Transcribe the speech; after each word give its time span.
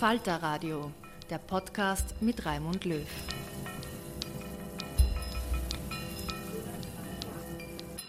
Falter 0.00 0.36
Radio, 0.36 0.90
der 1.28 1.36
Podcast 1.36 2.14
mit 2.22 2.46
Raimund 2.46 2.86
Löw. 2.86 3.06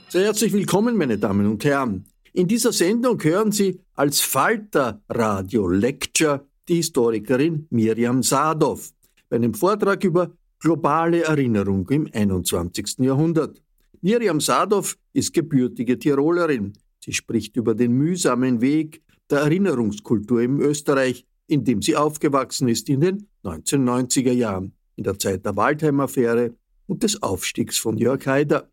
Sehr 0.07 0.23
herzlich 0.23 0.53
willkommen, 0.53 0.95
meine 0.95 1.17
Damen 1.17 1.47
und 1.47 1.65
Herren. 1.65 2.05
In 2.31 2.47
dieser 2.47 2.71
Sendung 2.71 3.21
hören 3.21 3.51
Sie 3.51 3.81
als 3.93 4.21
Falter 4.21 5.01
Radio 5.09 5.67
Lecture 5.67 6.47
die 6.69 6.75
Historikerin 6.75 7.67
Miriam 7.71 8.23
Sadov 8.23 8.93
bei 9.27 9.35
einem 9.35 9.53
Vortrag 9.53 10.01
über 10.05 10.31
globale 10.59 11.25
Erinnerung 11.25 11.89
im 11.89 12.07
21. 12.09 12.99
Jahrhundert. 12.99 13.61
Miriam 13.99 14.39
Sadov 14.39 14.97
ist 15.11 15.33
gebürtige 15.33 15.99
Tirolerin. 15.99 16.71
Sie 17.03 17.11
spricht 17.11 17.57
über 17.57 17.75
den 17.75 17.91
mühsamen 17.91 18.61
Weg 18.61 19.03
der 19.29 19.39
Erinnerungskultur 19.39 20.41
im 20.41 20.61
Österreich 20.61 21.25
in 21.47 21.63
dem 21.63 21.81
sie 21.81 21.95
aufgewachsen 21.95 22.67
ist 22.67 22.89
in 22.89 23.01
den 23.01 23.27
1990er 23.43 24.31
Jahren, 24.31 24.73
in 24.95 25.03
der 25.03 25.19
Zeit 25.19 25.45
der 25.45 25.55
Waldheim-Affäre 25.55 26.55
und 26.87 27.03
des 27.03 27.21
Aufstiegs 27.21 27.77
von 27.77 27.97
Jörg 27.97 28.25
Haider. 28.25 28.69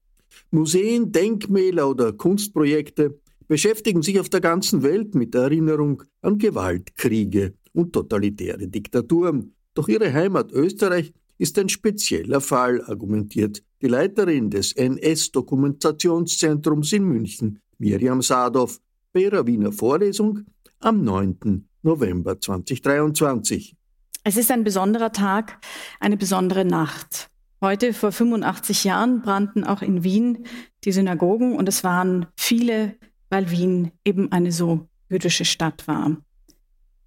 Museen, 0.50 1.12
Denkmäler 1.12 1.88
oder 1.88 2.12
Kunstprojekte 2.12 3.18
beschäftigen 3.48 4.02
sich 4.02 4.20
auf 4.20 4.28
der 4.28 4.40
ganzen 4.40 4.82
Welt 4.82 5.14
mit 5.14 5.34
der 5.34 5.42
Erinnerung 5.42 6.02
an 6.20 6.38
Gewaltkriege 6.38 7.54
und 7.72 7.92
totalitäre 7.92 8.68
Diktaturen. 8.68 9.54
Doch 9.74 9.88
ihre 9.88 10.12
Heimat 10.12 10.52
Österreich 10.52 11.12
ist 11.38 11.58
ein 11.58 11.68
spezieller 11.68 12.40
Fall, 12.40 12.82
argumentiert 12.82 13.62
die 13.80 13.86
Leiterin 13.86 14.50
des 14.50 14.72
NS-Dokumentationszentrums 14.72 16.92
in 16.92 17.04
München, 17.04 17.60
Miriam 17.78 18.22
Sadov, 18.22 18.80
bei 19.12 19.20
ihrer 19.22 19.46
Wiener 19.46 19.70
Vorlesung 19.72 20.40
am 20.80 21.04
9. 21.04 21.67
November 21.82 22.40
2023. 22.40 23.76
Es 24.24 24.36
ist 24.36 24.50
ein 24.50 24.64
besonderer 24.64 25.12
Tag, 25.12 25.58
eine 26.00 26.16
besondere 26.16 26.64
Nacht. 26.64 27.30
Heute 27.60 27.92
vor 27.92 28.12
85 28.12 28.84
Jahren 28.84 29.22
brannten 29.22 29.64
auch 29.64 29.82
in 29.82 30.04
Wien 30.04 30.44
die 30.84 30.92
Synagogen 30.92 31.56
und 31.56 31.68
es 31.68 31.82
waren 31.82 32.26
viele, 32.36 32.94
weil 33.30 33.50
Wien 33.50 33.92
eben 34.04 34.30
eine 34.30 34.52
so 34.52 34.88
jüdische 35.08 35.44
Stadt 35.44 35.88
war. 35.88 36.16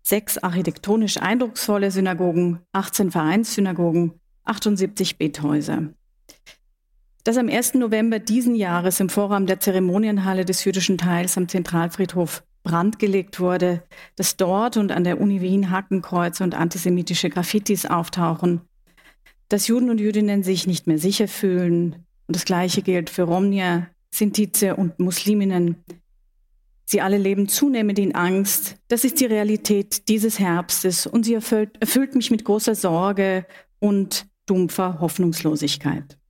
Sechs 0.01 0.37
architektonisch 0.37 1.17
eindrucksvolle 1.17 1.91
Synagogen, 1.91 2.59
18 2.73 3.11
Vereinssynagogen, 3.11 4.13
78 4.45 5.17
Bethäuser. 5.17 5.93
Dass 7.23 7.37
am 7.37 7.49
1. 7.49 7.75
November 7.75 8.19
diesen 8.19 8.55
Jahres 8.55 8.99
im 8.99 9.09
Vorraum 9.09 9.45
der 9.45 9.59
Zeremonienhalle 9.59 10.43
des 10.43 10.65
jüdischen 10.65 10.97
Teils 10.97 11.37
am 11.37 11.47
Zentralfriedhof 11.47 12.43
brandgelegt 12.63 13.39
wurde, 13.39 13.83
dass 14.15 14.37
dort 14.37 14.77
und 14.77 14.91
an 14.91 15.03
der 15.03 15.19
Uni 15.19 15.41
Wien 15.41 15.71
Hakenkreuze 15.71 16.43
und 16.43 16.55
antisemitische 16.55 17.29
Graffitis 17.29 17.85
auftauchen, 17.85 18.61
dass 19.49 19.67
Juden 19.67 19.89
und 19.89 19.99
Jüdinnen 19.99 20.43
sich 20.43 20.67
nicht 20.67 20.87
mehr 20.87 20.97
sicher 20.97 21.27
fühlen. 21.27 22.05
Und 22.27 22.35
das 22.35 22.45
Gleiche 22.45 22.81
gilt 22.81 23.09
für 23.09 23.23
Romnier, 23.23 23.87
Sintize 24.11 24.75
und 24.75 24.99
Musliminnen. 24.99 25.83
Sie 26.85 27.01
alle 27.01 27.17
leben 27.17 27.47
zunehmend 27.47 27.99
in 27.99 28.15
Angst. 28.15 28.75
Das 28.87 29.03
ist 29.03 29.19
die 29.19 29.25
Realität 29.25 30.07
dieses 30.09 30.39
Herbstes 30.39 31.07
und 31.07 31.23
sie 31.23 31.33
erfüllt, 31.33 31.77
erfüllt 31.79 32.15
mich 32.15 32.31
mit 32.31 32.43
großer 32.43 32.75
Sorge 32.75 33.45
und 33.79 34.27
dumpfer 34.45 34.99
Hoffnungslosigkeit. 34.99 36.20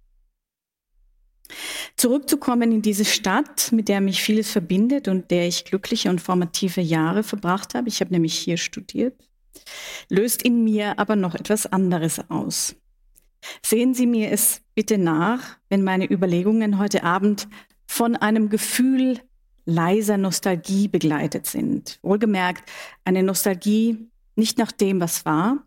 Zurückzukommen 1.97 2.71
in 2.71 2.81
diese 2.81 3.05
Stadt, 3.05 3.71
mit 3.71 3.87
der 3.87 4.01
mich 4.01 4.21
vieles 4.21 4.51
verbindet 4.51 5.07
und 5.07 5.31
der 5.31 5.47
ich 5.47 5.65
glückliche 5.65 6.09
und 6.09 6.21
formative 6.21 6.81
Jahre 6.81 7.23
verbracht 7.23 7.75
habe, 7.75 7.89
ich 7.89 8.01
habe 8.01 8.11
nämlich 8.11 8.37
hier 8.37 8.57
studiert, 8.57 9.15
löst 10.09 10.41
in 10.41 10.63
mir 10.63 10.99
aber 10.99 11.15
noch 11.15 11.35
etwas 11.35 11.65
anderes 11.65 12.29
aus. 12.29 12.75
Sehen 13.65 13.93
Sie 13.93 14.05
mir 14.05 14.31
es 14.31 14.61
bitte 14.75 14.97
nach, 14.97 15.57
wenn 15.69 15.83
meine 15.83 16.09
Überlegungen 16.09 16.77
heute 16.77 17.03
Abend 17.03 17.47
von 17.87 18.15
einem 18.15 18.49
Gefühl 18.49 19.19
leiser 19.65 20.17
Nostalgie 20.17 20.87
begleitet 20.87 21.45
sind. 21.45 21.99
Wohlgemerkt, 22.01 22.69
eine 23.03 23.23
Nostalgie 23.23 24.07
nicht 24.35 24.57
nach 24.57 24.71
dem, 24.71 25.01
was 25.01 25.25
war, 25.25 25.65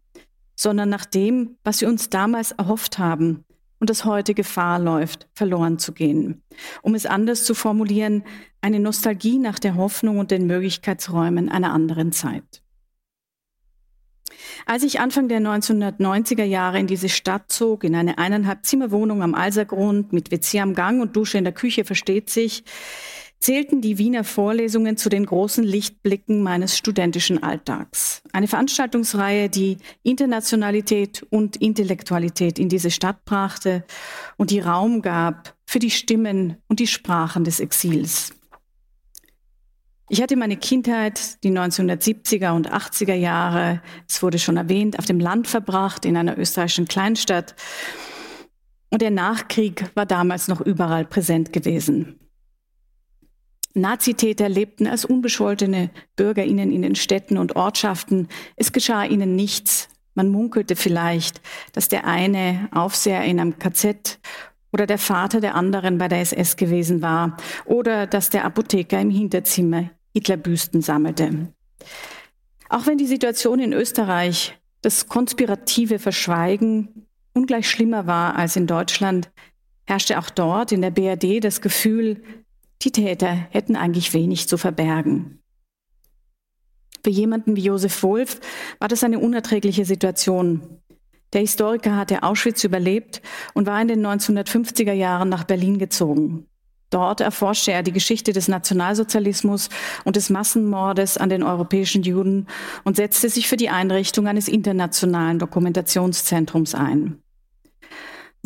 sondern 0.56 0.88
nach 0.88 1.04
dem, 1.04 1.56
was 1.64 1.80
wir 1.80 1.88
uns 1.88 2.10
damals 2.10 2.52
erhofft 2.52 2.98
haben, 2.98 3.44
und 3.84 3.90
das 3.90 4.06
heute 4.06 4.32
Gefahr 4.32 4.78
läuft, 4.78 5.28
verloren 5.34 5.78
zu 5.78 5.92
gehen. 5.92 6.42
Um 6.80 6.94
es 6.94 7.04
anders 7.04 7.44
zu 7.44 7.54
formulieren, 7.54 8.24
eine 8.62 8.80
Nostalgie 8.80 9.36
nach 9.36 9.58
der 9.58 9.74
Hoffnung 9.74 10.16
und 10.16 10.30
den 10.30 10.46
Möglichkeitsräumen 10.46 11.50
einer 11.50 11.70
anderen 11.70 12.10
Zeit. 12.10 12.62
Als 14.64 14.84
ich 14.84 15.00
Anfang 15.00 15.28
der 15.28 15.40
1990er 15.40 16.44
Jahre 16.44 16.78
in 16.78 16.86
diese 16.86 17.10
Stadt 17.10 17.52
zog, 17.52 17.84
in 17.84 17.94
eine 17.94 18.16
eineinhalb 18.16 18.64
Zimmerwohnung 18.64 19.22
am 19.22 19.34
Alsergrund 19.34 20.14
mit 20.14 20.30
WC 20.30 20.60
am 20.60 20.74
Gang 20.74 21.02
und 21.02 21.14
Dusche 21.14 21.36
in 21.36 21.44
der 21.44 21.52
Küche, 21.52 21.84
versteht 21.84 22.30
sich, 22.30 22.64
zählten 23.40 23.80
die 23.80 23.98
Wiener 23.98 24.24
Vorlesungen 24.24 24.96
zu 24.96 25.08
den 25.08 25.26
großen 25.26 25.64
Lichtblicken 25.64 26.42
meines 26.42 26.78
studentischen 26.78 27.42
Alltags. 27.42 28.22
Eine 28.32 28.48
Veranstaltungsreihe, 28.48 29.50
die 29.50 29.78
Internationalität 30.02 31.26
und 31.30 31.56
Intellektualität 31.56 32.58
in 32.58 32.68
diese 32.68 32.90
Stadt 32.90 33.24
brachte 33.24 33.84
und 34.36 34.50
die 34.50 34.60
Raum 34.60 35.02
gab 35.02 35.54
für 35.66 35.78
die 35.78 35.90
Stimmen 35.90 36.56
und 36.68 36.80
die 36.80 36.86
Sprachen 36.86 37.44
des 37.44 37.60
Exils. 37.60 38.32
Ich 40.08 40.20
hatte 40.20 40.36
meine 40.36 40.56
Kindheit, 40.56 41.42
die 41.44 41.50
1970er 41.50 42.52
und 42.52 42.70
80er 42.70 43.14
Jahre, 43.14 43.80
es 44.08 44.22
wurde 44.22 44.38
schon 44.38 44.56
erwähnt, 44.56 44.98
auf 44.98 45.06
dem 45.06 45.18
Land 45.18 45.48
verbracht, 45.48 46.04
in 46.04 46.16
einer 46.16 46.38
österreichischen 46.38 46.86
Kleinstadt. 46.86 47.54
Und 48.90 49.02
der 49.02 49.10
Nachkrieg 49.10 49.90
war 49.94 50.06
damals 50.06 50.46
noch 50.46 50.60
überall 50.60 51.06
präsent 51.06 51.52
gewesen. 51.52 52.20
Nazitäter 53.74 54.48
lebten 54.48 54.86
als 54.86 55.04
unbescholtene 55.04 55.90
Bürgerinnen 56.16 56.72
in 56.72 56.82
den 56.82 56.94
Städten 56.94 57.38
und 57.38 57.56
Ortschaften. 57.56 58.28
Es 58.56 58.72
geschah 58.72 59.04
ihnen 59.04 59.34
nichts. 59.34 59.88
Man 60.14 60.28
munkelte 60.28 60.76
vielleicht, 60.76 61.40
dass 61.72 61.88
der 61.88 62.06
eine 62.06 62.68
Aufseher 62.72 63.24
in 63.24 63.40
einem 63.40 63.58
KZ 63.58 64.20
oder 64.72 64.86
der 64.86 64.98
Vater 64.98 65.40
der 65.40 65.56
anderen 65.56 65.98
bei 65.98 66.08
der 66.08 66.20
SS 66.20 66.56
gewesen 66.56 67.02
war 67.02 67.36
oder 67.64 68.06
dass 68.06 68.30
der 68.30 68.44
Apotheker 68.44 69.00
im 69.00 69.10
Hinterzimmer 69.10 69.90
Hitlerbüsten 70.12 70.80
sammelte. 70.80 71.48
Auch 72.68 72.86
wenn 72.86 72.98
die 72.98 73.06
Situation 73.06 73.58
in 73.58 73.72
Österreich, 73.72 74.56
das 74.82 75.08
konspirative 75.08 75.98
Verschweigen 75.98 77.06
ungleich 77.32 77.68
schlimmer 77.68 78.06
war 78.06 78.36
als 78.36 78.54
in 78.54 78.66
Deutschland, 78.68 79.30
herrschte 79.84 80.18
auch 80.18 80.30
dort 80.30 80.72
in 80.72 80.82
der 80.82 80.90
BRD 80.90 81.42
das 81.42 81.60
Gefühl, 81.60 82.22
die 82.84 82.92
Täter 82.92 83.32
hätten 83.50 83.76
eigentlich 83.76 84.12
wenig 84.12 84.48
zu 84.48 84.56
verbergen. 84.58 85.40
Für 87.02 87.10
jemanden 87.10 87.56
wie 87.56 87.62
Josef 87.62 88.02
Wolf 88.02 88.40
war 88.78 88.88
das 88.88 89.04
eine 89.04 89.18
unerträgliche 89.18 89.84
Situation. 89.84 90.80
Der 91.32 91.40
Historiker 91.40 91.96
hatte 91.96 92.22
Auschwitz 92.22 92.64
überlebt 92.64 93.20
und 93.54 93.66
war 93.66 93.80
in 93.82 93.88
den 93.88 94.06
1950er 94.06 94.92
Jahren 94.92 95.28
nach 95.28 95.44
Berlin 95.44 95.78
gezogen. 95.78 96.46
Dort 96.90 97.20
erforschte 97.20 97.72
er 97.72 97.82
die 97.82 97.92
Geschichte 97.92 98.32
des 98.32 98.46
Nationalsozialismus 98.46 99.68
und 100.04 100.14
des 100.14 100.30
Massenmordes 100.30 101.18
an 101.18 101.28
den 101.28 101.42
europäischen 101.42 102.04
Juden 102.04 102.46
und 102.84 102.94
setzte 102.94 103.28
sich 103.28 103.48
für 103.48 103.56
die 103.56 103.68
Einrichtung 103.68 104.28
eines 104.28 104.46
internationalen 104.46 105.40
Dokumentationszentrums 105.40 106.76
ein. 106.76 107.23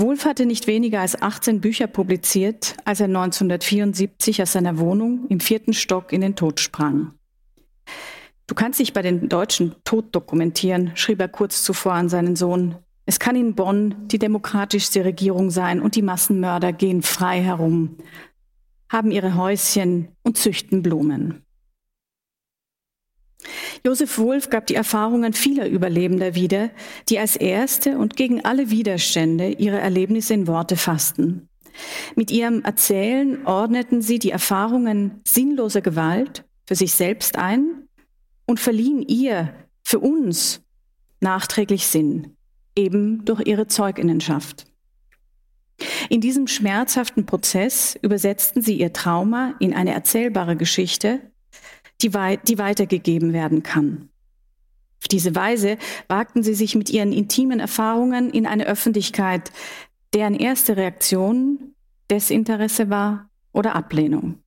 Wolf 0.00 0.26
hatte 0.26 0.46
nicht 0.46 0.68
weniger 0.68 1.00
als 1.00 1.20
18 1.20 1.60
Bücher 1.60 1.88
publiziert, 1.88 2.76
als 2.84 3.00
er 3.00 3.06
1974 3.06 4.40
aus 4.40 4.52
seiner 4.52 4.78
Wohnung 4.78 5.26
im 5.28 5.40
vierten 5.40 5.72
Stock 5.72 6.12
in 6.12 6.20
den 6.20 6.36
Tod 6.36 6.60
sprang. 6.60 7.14
Du 8.46 8.54
kannst 8.54 8.78
dich 8.78 8.92
bei 8.92 9.02
den 9.02 9.28
Deutschen 9.28 9.74
tot 9.82 10.14
dokumentieren, 10.14 10.92
schrieb 10.94 11.20
er 11.20 11.26
kurz 11.26 11.64
zuvor 11.64 11.94
an 11.94 12.08
seinen 12.08 12.36
Sohn. 12.36 12.76
Es 13.06 13.18
kann 13.18 13.34
in 13.34 13.56
Bonn 13.56 13.96
die 14.06 14.20
demokratischste 14.20 15.04
Regierung 15.04 15.50
sein 15.50 15.82
und 15.82 15.96
die 15.96 16.02
Massenmörder 16.02 16.72
gehen 16.72 17.02
frei 17.02 17.42
herum, 17.42 17.96
haben 18.88 19.10
ihre 19.10 19.34
Häuschen 19.34 20.10
und 20.22 20.38
züchten 20.38 20.80
Blumen. 20.80 21.42
Josef 23.84 24.18
Wolf 24.18 24.50
gab 24.50 24.66
die 24.66 24.74
Erfahrungen 24.74 25.32
vieler 25.32 25.68
Überlebender 25.68 26.34
wieder, 26.34 26.70
die 27.08 27.18
als 27.18 27.36
erste 27.36 27.98
und 27.98 28.16
gegen 28.16 28.44
alle 28.44 28.70
Widerstände 28.70 29.50
ihre 29.50 29.78
Erlebnisse 29.78 30.34
in 30.34 30.46
Worte 30.46 30.76
fassten. 30.76 31.48
Mit 32.16 32.30
ihrem 32.30 32.62
Erzählen 32.62 33.46
ordneten 33.46 34.02
sie 34.02 34.18
die 34.18 34.30
Erfahrungen 34.30 35.20
sinnloser 35.24 35.80
Gewalt 35.80 36.44
für 36.66 36.74
sich 36.74 36.92
selbst 36.92 37.36
ein 37.36 37.88
und 38.46 38.60
verliehen 38.60 39.02
ihr, 39.02 39.54
für 39.84 40.00
uns, 40.00 40.60
nachträglich 41.20 41.86
Sinn, 41.86 42.36
eben 42.76 43.24
durch 43.24 43.46
ihre 43.46 43.68
Zeuginnenschaft. 43.68 44.66
In 46.10 46.20
diesem 46.20 46.46
schmerzhaften 46.46 47.26
Prozess 47.26 47.96
übersetzten 48.02 48.62
sie 48.62 48.78
ihr 48.78 48.92
Trauma 48.92 49.54
in 49.60 49.72
eine 49.74 49.94
erzählbare 49.94 50.56
Geschichte, 50.56 51.20
die, 52.00 52.14
wei 52.14 52.36
die 52.36 52.58
weitergegeben 52.58 53.32
werden 53.32 53.62
kann. 53.62 54.08
Auf 55.00 55.08
diese 55.08 55.34
Weise 55.34 55.78
wagten 56.08 56.42
sie 56.42 56.54
sich 56.54 56.74
mit 56.74 56.90
ihren 56.90 57.12
intimen 57.12 57.60
Erfahrungen 57.60 58.30
in 58.30 58.46
eine 58.46 58.66
Öffentlichkeit, 58.66 59.52
deren 60.12 60.34
erste 60.34 60.76
Reaktion 60.76 61.74
Desinteresse 62.10 62.90
war 62.90 63.30
oder 63.52 63.74
Ablehnung. 63.74 64.42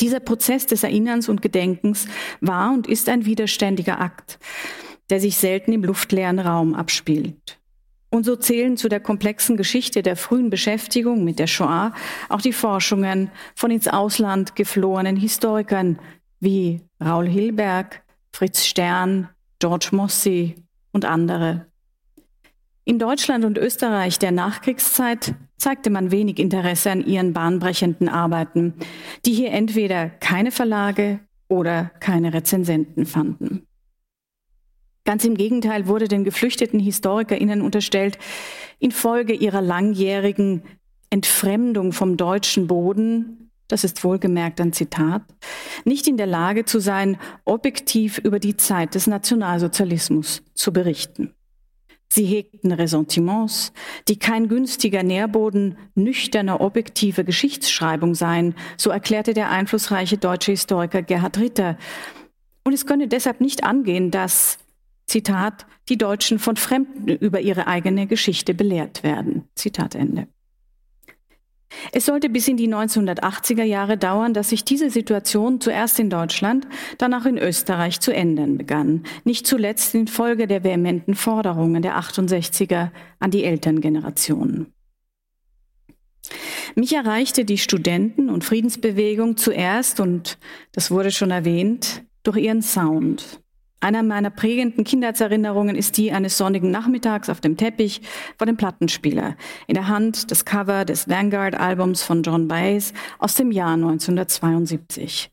Dieser 0.00 0.20
Prozess 0.20 0.66
des 0.66 0.82
Erinnerns 0.84 1.28
und 1.28 1.42
Gedenkens 1.42 2.06
war 2.40 2.72
und 2.72 2.86
ist 2.86 3.08
ein 3.08 3.24
widerständiger 3.24 4.00
Akt, 4.00 4.38
der 5.10 5.20
sich 5.20 5.36
selten 5.36 5.72
im 5.72 5.84
luftleeren 5.84 6.38
Raum 6.38 6.74
abspielt. 6.74 7.57
Und 8.10 8.24
so 8.24 8.36
zählen 8.36 8.76
zu 8.76 8.88
der 8.88 9.00
komplexen 9.00 9.56
Geschichte 9.56 10.02
der 10.02 10.16
frühen 10.16 10.48
Beschäftigung 10.48 11.24
mit 11.24 11.38
der 11.38 11.46
Shoah 11.46 11.92
auch 12.28 12.40
die 12.40 12.54
Forschungen 12.54 13.30
von 13.54 13.70
ins 13.70 13.86
Ausland 13.86 14.56
geflohenen 14.56 15.16
Historikern 15.16 15.98
wie 16.40 16.80
Raul 17.04 17.28
Hilberg, 17.28 18.02
Fritz 18.32 18.64
Stern, 18.64 19.28
George 19.58 19.90
Mossy 19.92 20.54
und 20.92 21.04
andere. 21.04 21.66
In 22.84 22.98
Deutschland 22.98 23.44
und 23.44 23.58
Österreich 23.58 24.18
der 24.18 24.32
Nachkriegszeit 24.32 25.34
zeigte 25.58 25.90
man 25.90 26.10
wenig 26.10 26.38
Interesse 26.38 26.90
an 26.90 27.04
ihren 27.04 27.34
bahnbrechenden 27.34 28.08
Arbeiten, 28.08 28.74
die 29.26 29.34
hier 29.34 29.50
entweder 29.50 30.08
keine 30.08 30.50
Verlage 30.50 31.20
oder 31.48 31.90
keine 32.00 32.32
Rezensenten 32.32 33.04
fanden. 33.04 33.67
Ganz 35.08 35.24
im 35.24 35.38
Gegenteil 35.38 35.86
wurde 35.86 36.06
den 36.06 36.22
geflüchteten 36.22 36.78
HistorikerInnen 36.78 37.62
unterstellt, 37.62 38.18
infolge 38.78 39.32
ihrer 39.32 39.62
langjährigen 39.62 40.64
Entfremdung 41.08 41.94
vom 41.94 42.18
deutschen 42.18 42.66
Boden, 42.66 43.50
das 43.68 43.84
ist 43.84 44.04
wohlgemerkt 44.04 44.60
ein 44.60 44.74
Zitat, 44.74 45.22
nicht 45.86 46.08
in 46.08 46.18
der 46.18 46.26
Lage 46.26 46.66
zu 46.66 46.78
sein, 46.78 47.16
objektiv 47.46 48.18
über 48.18 48.38
die 48.38 48.58
Zeit 48.58 48.94
des 48.94 49.06
Nationalsozialismus 49.06 50.42
zu 50.52 50.74
berichten. 50.74 51.32
Sie 52.12 52.26
hegten 52.26 52.72
Ressentiments, 52.72 53.72
die 54.08 54.18
kein 54.18 54.46
günstiger 54.46 55.02
Nährboden 55.02 55.78
nüchterner, 55.94 56.60
objektiver 56.60 57.24
Geschichtsschreibung 57.24 58.14
seien, 58.14 58.54
so 58.76 58.90
erklärte 58.90 59.32
der 59.32 59.48
einflussreiche 59.48 60.18
deutsche 60.18 60.52
Historiker 60.52 61.00
Gerhard 61.00 61.38
Ritter. 61.38 61.78
Und 62.62 62.74
es 62.74 62.84
könne 62.84 63.08
deshalb 63.08 63.40
nicht 63.40 63.64
angehen, 63.64 64.10
dass, 64.10 64.58
Zitat, 65.08 65.66
die 65.88 65.98
Deutschen 65.98 66.38
von 66.38 66.56
Fremden 66.56 67.08
über 67.08 67.40
ihre 67.40 67.66
eigene 67.66 68.06
Geschichte 68.06 68.54
belehrt 68.54 69.02
werden. 69.02 69.48
Zitat 69.54 69.94
Ende. 69.94 70.28
Es 71.92 72.06
sollte 72.06 72.28
bis 72.28 72.48
in 72.48 72.56
die 72.56 72.68
1980er 72.68 73.62
Jahre 73.62 73.98
dauern, 73.98 74.32
dass 74.32 74.50
sich 74.50 74.64
diese 74.64 74.90
Situation 74.90 75.60
zuerst 75.60 75.98
in 75.98 76.10
Deutschland, 76.10 76.66
dann 76.96 77.12
auch 77.14 77.24
in 77.24 77.38
Österreich 77.38 78.00
zu 78.00 78.12
ändern 78.12 78.56
begann. 78.56 79.04
Nicht 79.24 79.46
zuletzt 79.46 79.94
infolge 79.94 80.46
der 80.46 80.64
vehementen 80.64 81.14
Forderungen 81.14 81.82
der 81.82 81.98
68er 81.98 82.90
an 83.18 83.30
die 83.30 83.44
Elterngenerationen. 83.44 84.72
Mich 86.74 86.94
erreichte 86.94 87.44
die 87.44 87.58
Studenten- 87.58 88.30
und 88.30 88.44
Friedensbewegung 88.44 89.36
zuerst, 89.36 90.00
und 90.00 90.38
das 90.72 90.90
wurde 90.90 91.10
schon 91.10 91.30
erwähnt, 91.30 92.04
durch 92.22 92.36
ihren 92.38 92.62
Sound. 92.62 93.40
Einer 93.80 94.02
meiner 94.02 94.30
prägenden 94.30 94.82
Kindheitserinnerungen 94.82 95.76
ist 95.76 95.96
die 95.96 96.10
eines 96.10 96.36
sonnigen 96.36 96.70
Nachmittags 96.70 97.28
auf 97.28 97.40
dem 97.40 97.56
Teppich 97.56 98.00
vor 98.36 98.46
dem 98.46 98.56
Plattenspieler. 98.56 99.36
In 99.68 99.74
der 99.74 99.86
Hand 99.86 100.32
das 100.32 100.44
Cover 100.44 100.84
des 100.84 101.08
Vanguard-Albums 101.08 102.02
von 102.02 102.24
John 102.24 102.48
Baez 102.48 102.92
aus 103.20 103.34
dem 103.34 103.52
Jahr 103.52 103.74
1972. 103.74 105.30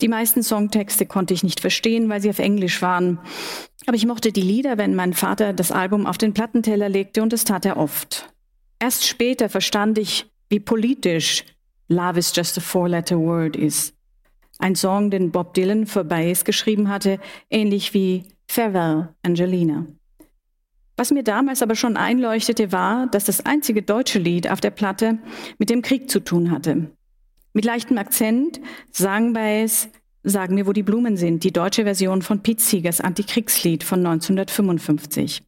Die 0.00 0.08
meisten 0.08 0.42
Songtexte 0.42 1.06
konnte 1.06 1.34
ich 1.34 1.42
nicht 1.42 1.60
verstehen, 1.60 2.08
weil 2.08 2.20
sie 2.20 2.30
auf 2.30 2.38
Englisch 2.40 2.82
waren. 2.82 3.20
Aber 3.86 3.96
ich 3.96 4.06
mochte 4.06 4.32
die 4.32 4.42
Lieder, 4.42 4.76
wenn 4.76 4.94
mein 4.94 5.14
Vater 5.14 5.52
das 5.52 5.72
Album 5.72 6.06
auf 6.06 6.18
den 6.18 6.34
Plattenteller 6.34 6.88
legte 6.88 7.22
und 7.22 7.32
das 7.32 7.44
tat 7.44 7.64
er 7.64 7.76
oft. 7.76 8.32
Erst 8.80 9.06
später 9.06 9.48
verstand 9.48 9.98
ich, 9.98 10.26
wie 10.48 10.60
politisch 10.60 11.44
Love 11.88 12.18
is 12.18 12.32
just 12.34 12.58
a 12.58 12.60
four-letter 12.60 13.18
word 13.18 13.56
ist. 13.56 13.97
Ein 14.58 14.74
Song, 14.74 15.10
den 15.10 15.30
Bob 15.30 15.54
Dylan 15.54 15.86
für 15.86 16.04
Baez 16.04 16.44
geschrieben 16.44 16.88
hatte, 16.88 17.20
ähnlich 17.48 17.94
wie 17.94 18.24
Farewell, 18.48 19.08
Angelina. 19.22 19.86
Was 20.96 21.12
mir 21.12 21.22
damals 21.22 21.62
aber 21.62 21.76
schon 21.76 21.96
einleuchtete, 21.96 22.72
war, 22.72 23.06
dass 23.06 23.24
das 23.24 23.46
einzige 23.46 23.82
deutsche 23.82 24.18
Lied 24.18 24.50
auf 24.50 24.60
der 24.60 24.70
Platte 24.70 25.18
mit 25.58 25.70
dem 25.70 25.82
Krieg 25.82 26.10
zu 26.10 26.18
tun 26.18 26.50
hatte. 26.50 26.90
Mit 27.52 27.64
leichtem 27.64 27.98
Akzent 27.98 28.60
sang 28.90 29.32
Baez 29.32 29.88
Sag 30.24 30.50
mir, 30.50 30.66
wo 30.66 30.72
die 30.72 30.82
Blumen 30.82 31.16
sind, 31.16 31.44
die 31.44 31.52
deutsche 31.52 31.84
Version 31.84 32.22
von 32.22 32.42
Pete 32.42 32.62
Seegers 32.62 33.00
Antikriegslied 33.00 33.84
von 33.84 34.00
1955. 34.04 35.42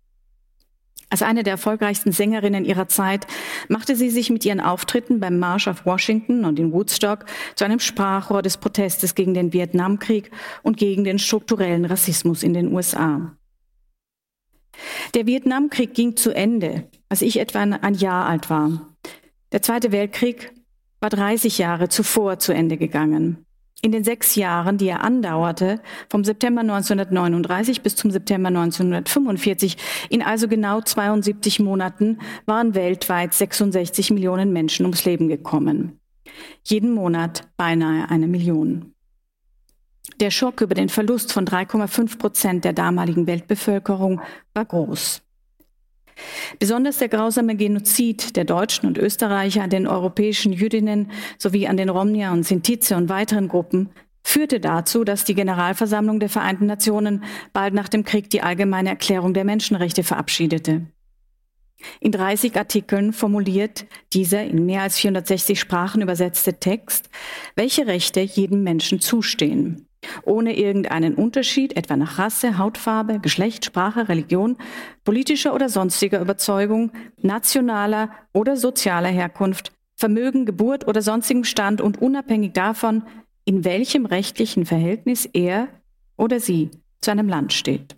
Als 1.10 1.22
eine 1.22 1.42
der 1.42 1.54
erfolgreichsten 1.54 2.12
Sängerinnen 2.12 2.64
ihrer 2.64 2.86
Zeit 2.86 3.26
machte 3.68 3.96
sie 3.96 4.10
sich 4.10 4.30
mit 4.30 4.44
ihren 4.44 4.60
Auftritten 4.60 5.18
beim 5.18 5.40
March 5.40 5.68
auf 5.68 5.84
Washington 5.84 6.44
und 6.44 6.58
in 6.60 6.72
Woodstock 6.72 7.26
zu 7.56 7.64
einem 7.64 7.80
Sprachrohr 7.80 8.42
des 8.42 8.58
Protestes 8.58 9.16
gegen 9.16 9.34
den 9.34 9.52
Vietnamkrieg 9.52 10.30
und 10.62 10.76
gegen 10.76 11.02
den 11.02 11.18
strukturellen 11.18 11.84
Rassismus 11.84 12.44
in 12.44 12.54
den 12.54 12.72
USA. 12.72 13.36
Der 15.14 15.26
Vietnamkrieg 15.26 15.94
ging 15.94 16.16
zu 16.16 16.32
Ende, 16.32 16.88
als 17.08 17.22
ich 17.22 17.40
etwa 17.40 17.58
ein 17.58 17.94
Jahr 17.94 18.26
alt 18.26 18.48
war. 18.48 18.86
Der 19.50 19.62
Zweite 19.62 19.90
Weltkrieg 19.90 20.52
war 21.00 21.10
30 21.10 21.58
Jahre 21.58 21.88
zuvor 21.88 22.38
zu 22.38 22.52
Ende 22.52 22.76
gegangen. 22.76 23.44
In 23.82 23.92
den 23.92 24.04
sechs 24.04 24.34
Jahren, 24.34 24.76
die 24.76 24.88
er 24.88 25.02
andauerte, 25.02 25.80
vom 26.10 26.22
September 26.22 26.60
1939 26.60 27.80
bis 27.80 27.96
zum 27.96 28.10
September 28.10 28.48
1945, 28.48 29.78
in 30.10 30.22
also 30.22 30.48
genau 30.48 30.82
72 30.82 31.60
Monaten, 31.60 32.18
waren 32.44 32.74
weltweit 32.74 33.32
66 33.32 34.10
Millionen 34.10 34.52
Menschen 34.52 34.84
ums 34.84 35.06
Leben 35.06 35.28
gekommen. 35.28 35.98
Jeden 36.62 36.92
Monat 36.92 37.48
beinahe 37.56 38.10
eine 38.10 38.28
Million. 38.28 38.94
Der 40.20 40.30
Schock 40.30 40.60
über 40.60 40.74
den 40.74 40.90
Verlust 40.90 41.32
von 41.32 41.46
3,5 41.46 42.18
Prozent 42.18 42.64
der 42.64 42.74
damaligen 42.74 43.26
Weltbevölkerung 43.26 44.20
war 44.52 44.66
groß. 44.66 45.22
Besonders 46.58 46.98
der 46.98 47.08
grausame 47.08 47.56
Genozid 47.56 48.36
der 48.36 48.44
Deutschen 48.44 48.86
und 48.86 48.98
Österreicher 48.98 49.62
an 49.62 49.70
den 49.70 49.86
europäischen 49.86 50.52
Jüdinnen 50.52 51.10
sowie 51.38 51.66
an 51.66 51.76
den 51.76 51.88
Romnia 51.88 52.32
und 52.32 52.44
Sintize 52.44 52.96
und 52.96 53.08
weiteren 53.08 53.48
Gruppen 53.48 53.90
führte 54.22 54.60
dazu, 54.60 55.04
dass 55.04 55.24
die 55.24 55.34
Generalversammlung 55.34 56.20
der 56.20 56.28
Vereinten 56.28 56.66
Nationen 56.66 57.24
bald 57.52 57.74
nach 57.74 57.88
dem 57.88 58.04
Krieg 58.04 58.30
die 58.30 58.42
Allgemeine 58.42 58.90
Erklärung 58.90 59.34
der 59.34 59.44
Menschenrechte 59.44 60.02
verabschiedete. 60.02 60.86
In 62.00 62.12
30 62.12 62.56
Artikeln 62.56 63.12
formuliert 63.14 63.86
dieser 64.12 64.44
in 64.44 64.66
mehr 64.66 64.82
als 64.82 64.98
460 64.98 65.58
Sprachen 65.58 66.02
übersetzte 66.02 66.60
Text, 66.60 67.08
welche 67.56 67.86
Rechte 67.86 68.20
jedem 68.20 68.62
Menschen 68.62 69.00
zustehen 69.00 69.86
ohne 70.24 70.56
irgendeinen 70.56 71.14
Unterschied, 71.14 71.76
etwa 71.76 71.96
nach 71.96 72.18
Rasse, 72.18 72.58
Hautfarbe, 72.58 73.20
Geschlecht, 73.20 73.64
Sprache, 73.64 74.08
Religion, 74.08 74.56
politischer 75.04 75.54
oder 75.54 75.68
sonstiger 75.68 76.20
Überzeugung, 76.20 76.92
nationaler 77.20 78.10
oder 78.32 78.56
sozialer 78.56 79.10
Herkunft, 79.10 79.72
Vermögen, 79.94 80.46
Geburt 80.46 80.88
oder 80.88 81.02
sonstigem 81.02 81.44
Stand 81.44 81.80
und 81.80 82.00
unabhängig 82.00 82.52
davon, 82.52 83.02
in 83.44 83.64
welchem 83.64 84.06
rechtlichen 84.06 84.64
Verhältnis 84.64 85.26
er 85.26 85.68
oder 86.16 86.40
sie 86.40 86.70
zu 87.00 87.10
einem 87.10 87.28
Land 87.28 87.52
steht. 87.52 87.96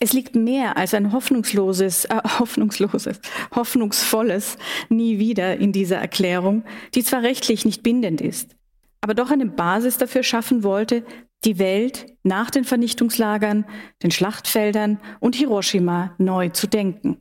Es 0.00 0.12
liegt 0.12 0.34
mehr 0.34 0.76
als 0.76 0.94
ein 0.94 1.12
hoffnungsloses, 1.12 2.06
äh, 2.06 2.16
hoffnungsloses, 2.38 3.20
hoffnungsvolles 3.54 4.58
nie 4.88 5.18
wieder 5.18 5.56
in 5.56 5.72
dieser 5.72 5.98
Erklärung, 5.98 6.64
die 6.94 7.04
zwar 7.04 7.22
rechtlich 7.22 7.64
nicht 7.64 7.82
bindend 7.82 8.20
ist, 8.20 8.56
aber 9.00 9.14
doch 9.14 9.30
eine 9.30 9.46
Basis 9.46 9.98
dafür 9.98 10.22
schaffen 10.22 10.62
wollte, 10.62 11.04
die 11.44 11.58
Welt 11.58 12.06
nach 12.24 12.50
den 12.50 12.64
Vernichtungslagern, 12.64 13.64
den 14.02 14.10
Schlachtfeldern 14.10 15.00
und 15.20 15.36
Hiroshima 15.36 16.14
neu 16.18 16.48
zu 16.48 16.66
denken. 16.66 17.20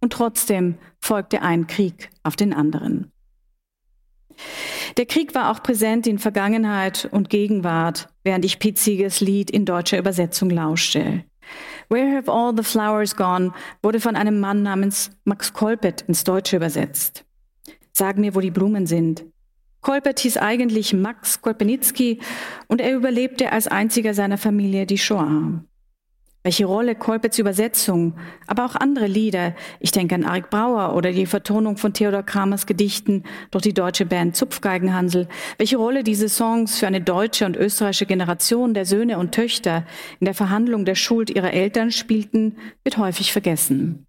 Und 0.00 0.12
trotzdem 0.12 0.78
folgte 1.00 1.42
ein 1.42 1.66
Krieg 1.66 2.10
auf 2.22 2.36
den 2.36 2.52
anderen. 2.52 3.12
Der 4.96 5.06
Krieg 5.06 5.34
war 5.34 5.50
auch 5.50 5.62
präsent 5.62 6.06
in 6.06 6.18
Vergangenheit 6.18 7.08
und 7.10 7.30
Gegenwart, 7.30 8.08
während 8.24 8.44
ich 8.44 8.58
Pete 8.58 9.24
Lied 9.24 9.50
in 9.50 9.64
deutscher 9.64 9.98
Übersetzung 9.98 10.50
lauschte. 10.50 11.24
Where 11.88 12.16
Have 12.16 12.30
All 12.30 12.54
the 12.56 12.62
Flowers 12.62 13.16
Gone 13.16 13.52
wurde 13.82 14.00
von 14.00 14.16
einem 14.16 14.40
Mann 14.40 14.62
namens 14.62 15.10
Max 15.24 15.52
Kolpet 15.52 16.02
ins 16.02 16.24
Deutsche 16.24 16.56
übersetzt. 16.56 17.24
Sag 17.92 18.16
mir, 18.16 18.34
wo 18.34 18.40
die 18.40 18.50
Blumen 18.50 18.86
sind. 18.86 19.24
Kolpert 19.82 20.20
hieß 20.20 20.36
eigentlich 20.36 20.94
Max 20.94 21.42
Kolpenitzky 21.42 22.20
und 22.68 22.80
er 22.80 22.94
überlebte 22.94 23.50
als 23.52 23.66
einziger 23.66 24.14
seiner 24.14 24.38
Familie 24.38 24.86
die 24.86 24.96
Shoah. 24.96 25.64
Welche 26.44 26.66
Rolle 26.66 26.94
Kolperts 26.94 27.38
Übersetzung, 27.38 28.14
aber 28.46 28.64
auch 28.64 28.74
andere 28.74 29.06
Lieder, 29.06 29.54
ich 29.78 29.92
denke 29.92 30.14
an 30.14 30.24
Arik 30.24 30.50
Brauer 30.50 30.94
oder 30.94 31.12
die 31.12 31.26
Vertonung 31.26 31.76
von 31.76 31.94
Theodor 31.94 32.22
Kramers 32.22 32.66
Gedichten 32.66 33.24
durch 33.50 33.62
die 33.62 33.74
deutsche 33.74 34.06
Band 34.06 34.36
Zupfgeigenhansel, 34.36 35.28
welche 35.58 35.76
Rolle 35.76 36.02
diese 36.02 36.28
Songs 36.28 36.78
für 36.78 36.88
eine 36.88 37.00
deutsche 37.00 37.46
und 37.46 37.56
österreichische 37.56 38.06
Generation 38.06 38.74
der 38.74 38.86
Söhne 38.86 39.18
und 39.18 39.32
Töchter 39.32 39.84
in 40.18 40.24
der 40.24 40.34
Verhandlung 40.34 40.84
der 40.84 40.96
Schuld 40.96 41.30
ihrer 41.30 41.52
Eltern 41.52 41.92
spielten, 41.92 42.56
wird 42.82 42.98
häufig 42.98 43.32
vergessen. 43.32 44.06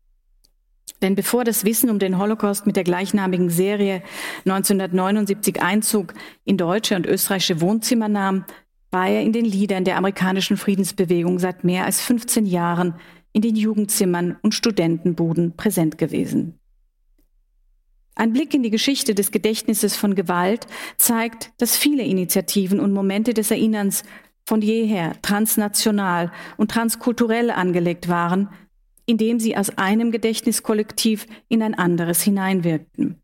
Denn 1.03 1.15
bevor 1.15 1.43
das 1.43 1.65
Wissen 1.65 1.89
um 1.89 1.99
den 1.99 2.17
Holocaust 2.17 2.65
mit 2.65 2.77
der 2.77 2.85
gleichnamigen 2.85 3.49
Serie 3.49 4.01
1979 4.45 5.61
Einzug 5.61 6.13
in 6.45 6.57
deutsche 6.57 6.95
und 6.95 7.05
österreichische 7.05 7.59
Wohnzimmer 7.59 8.07
nahm, 8.07 8.45
war 8.89 9.09
er 9.09 9.21
in 9.21 9.33
den 9.33 9.43
Liedern 9.43 9.83
der 9.83 9.97
amerikanischen 9.97 10.55
Friedensbewegung 10.55 11.39
seit 11.39 11.65
mehr 11.65 11.83
als 11.83 11.99
15 11.99 12.45
Jahren 12.45 12.95
in 13.33 13.41
den 13.41 13.57
Jugendzimmern 13.57 14.37
und 14.41 14.55
Studentenbuden 14.55 15.57
präsent 15.57 15.97
gewesen. 15.97 16.57
Ein 18.15 18.31
Blick 18.31 18.53
in 18.53 18.63
die 18.63 18.69
Geschichte 18.69 19.13
des 19.13 19.31
Gedächtnisses 19.31 19.97
von 19.97 20.15
Gewalt 20.15 20.67
zeigt, 20.95 21.51
dass 21.57 21.75
viele 21.75 22.03
Initiativen 22.03 22.79
und 22.79 22.93
Momente 22.93 23.33
des 23.33 23.51
Erinnerns 23.51 24.03
von 24.45 24.61
jeher 24.61 25.21
transnational 25.21 26.31
und 26.55 26.71
transkulturell 26.71 27.51
angelegt 27.51 28.07
waren, 28.07 28.49
indem 29.05 29.39
sie 29.39 29.57
aus 29.57 29.77
einem 29.77 30.11
Gedächtniskollektiv 30.11 31.27
in 31.49 31.61
ein 31.61 31.73
anderes 31.73 32.21
hineinwirkten. 32.21 33.21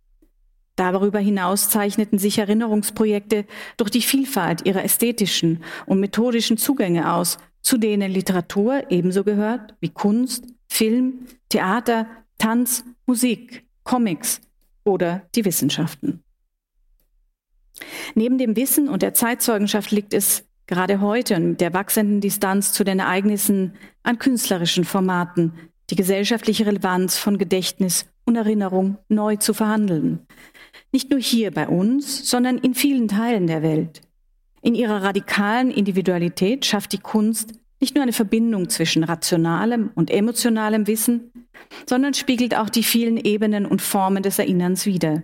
Darüber 0.75 1.19
hinaus 1.19 1.69
zeichneten 1.69 2.19
sich 2.19 2.37
Erinnerungsprojekte 2.37 3.45
durch 3.75 3.89
die 3.89 4.01
Vielfalt 4.01 4.65
ihrer 4.65 4.83
ästhetischen 4.83 5.63
und 5.85 5.99
methodischen 5.99 6.57
Zugänge 6.57 7.13
aus, 7.13 7.37
zu 7.61 7.77
denen 7.77 8.11
Literatur 8.11 8.83
ebenso 8.89 9.25
gehört 9.25 9.75
wie 9.81 9.89
Kunst, 9.89 10.45
Film, 10.69 11.25
Theater, 11.49 12.07
Tanz, 12.37 12.85
Musik, 13.05 13.65
Comics 13.83 14.39
oder 14.85 15.27
die 15.35 15.43
Wissenschaften. 15.43 16.23
Neben 18.15 18.37
dem 18.37 18.55
Wissen 18.55 18.89
und 18.89 19.01
der 19.01 19.13
Zeitzeugenschaft 19.13 19.91
liegt 19.91 20.13
es 20.13 20.48
gerade 20.69 21.01
heute 21.01 21.39
mit 21.39 21.61
der 21.61 21.73
wachsenden 21.73 22.21
Distanz 22.21 22.71
zu 22.73 22.83
den 22.83 22.99
Ereignissen 22.99 23.73
an 24.03 24.19
künstlerischen 24.19 24.85
Formaten, 24.85 25.53
die 25.89 25.95
gesellschaftliche 25.95 26.67
Relevanz 26.67 27.17
von 27.17 27.39
Gedächtnis 27.39 28.05
und 28.23 28.35
Erinnerung 28.35 28.99
neu 29.07 29.35
zu 29.37 29.55
verhandeln. 29.55 30.27
Nicht 30.91 31.09
nur 31.09 31.19
hier 31.19 31.49
bei 31.49 31.67
uns, 31.67 32.29
sondern 32.29 32.59
in 32.59 32.75
vielen 32.75 33.07
Teilen 33.07 33.47
der 33.47 33.63
Welt. 33.63 34.01
In 34.61 34.75
ihrer 34.75 35.01
radikalen 35.01 35.71
Individualität 35.71 36.67
schafft 36.67 36.93
die 36.93 36.99
Kunst 36.99 37.53
nicht 37.79 37.95
nur 37.95 38.03
eine 38.03 38.13
Verbindung 38.13 38.69
zwischen 38.69 39.03
rationalem 39.03 39.89
und 39.95 40.11
emotionalem 40.11 40.85
Wissen, 40.85 41.31
sondern 41.87 42.13
spiegelt 42.13 42.55
auch 42.55 42.69
die 42.69 42.83
vielen 42.83 43.17
Ebenen 43.17 43.65
und 43.65 43.81
Formen 43.81 44.21
des 44.21 44.37
Erinnerns 44.37 44.85
wider. 44.85 45.23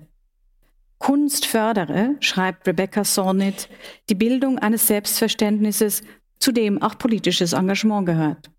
Kunst 0.98 1.46
fördere, 1.46 2.16
schreibt 2.20 2.68
Rebecca 2.68 3.04
Sornit, 3.04 3.70
die 4.10 4.16
Bildung 4.16 4.60
eines 4.60 4.88
Selbstverständnisses, 4.88 6.04
zu 6.40 6.52
dem 6.52 6.82
auch 6.82 6.98
politisches 6.98 7.54
Engagement 7.54 8.06
gehört. 8.06 8.52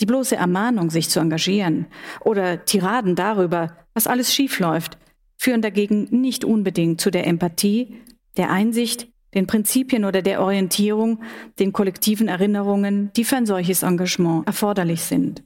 Die 0.00 0.06
bloße 0.06 0.36
Ermahnung, 0.36 0.90
sich 0.90 1.08
zu 1.08 1.20
engagieren 1.20 1.86
oder 2.20 2.64
Tiraden 2.64 3.14
darüber, 3.14 3.76
was 3.94 4.06
alles 4.06 4.34
schiefläuft, 4.34 4.98
führen 5.36 5.62
dagegen 5.62 6.08
nicht 6.10 6.44
unbedingt 6.44 7.00
zu 7.00 7.10
der 7.10 7.26
Empathie, 7.26 8.00
der 8.36 8.50
Einsicht, 8.50 9.08
den 9.34 9.46
Prinzipien 9.46 10.04
oder 10.04 10.22
der 10.22 10.40
Orientierung, 10.40 11.22
den 11.58 11.72
kollektiven 11.72 12.28
Erinnerungen, 12.28 13.12
die 13.16 13.24
für 13.24 13.36
ein 13.36 13.46
solches 13.46 13.82
Engagement 13.82 14.46
erforderlich 14.46 15.02
sind. 15.02 15.42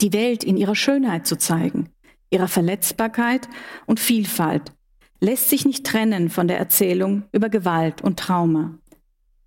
Die 0.00 0.12
Welt 0.12 0.42
in 0.42 0.56
ihrer 0.56 0.74
Schönheit 0.74 1.26
zu 1.26 1.36
zeigen, 1.36 1.90
ihrer 2.30 2.48
Verletzbarkeit 2.48 3.48
und 3.86 4.00
Vielfalt, 4.00 4.72
lässt 5.22 5.48
sich 5.48 5.64
nicht 5.64 5.86
trennen 5.86 6.30
von 6.30 6.48
der 6.48 6.58
Erzählung 6.58 7.22
über 7.30 7.48
Gewalt 7.48 8.02
und 8.02 8.18
Trauma. 8.18 8.76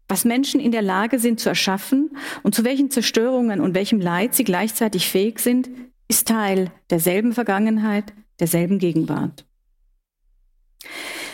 Was 0.08 0.24
Menschen 0.24 0.62
in 0.62 0.72
der 0.72 0.82
Lage 0.82 1.20
sind 1.20 1.39
zu 1.41 1.50
erschaffen 1.50 2.15
und 2.44 2.55
zu 2.55 2.63
welchen 2.63 2.91
Zerstörungen 2.91 3.60
und 3.60 3.75
welchem 3.75 4.00
Leid 4.00 4.36
sie 4.36 4.46
gleichzeitig 4.46 5.10
fähig 5.10 5.39
sind, 5.39 5.70
ist 6.08 6.29
Teil 6.29 6.72
derselben 6.89 7.34
Vergangenheit, 7.34 8.13
derselben 8.39 8.79
Gegenwart. 8.79 9.46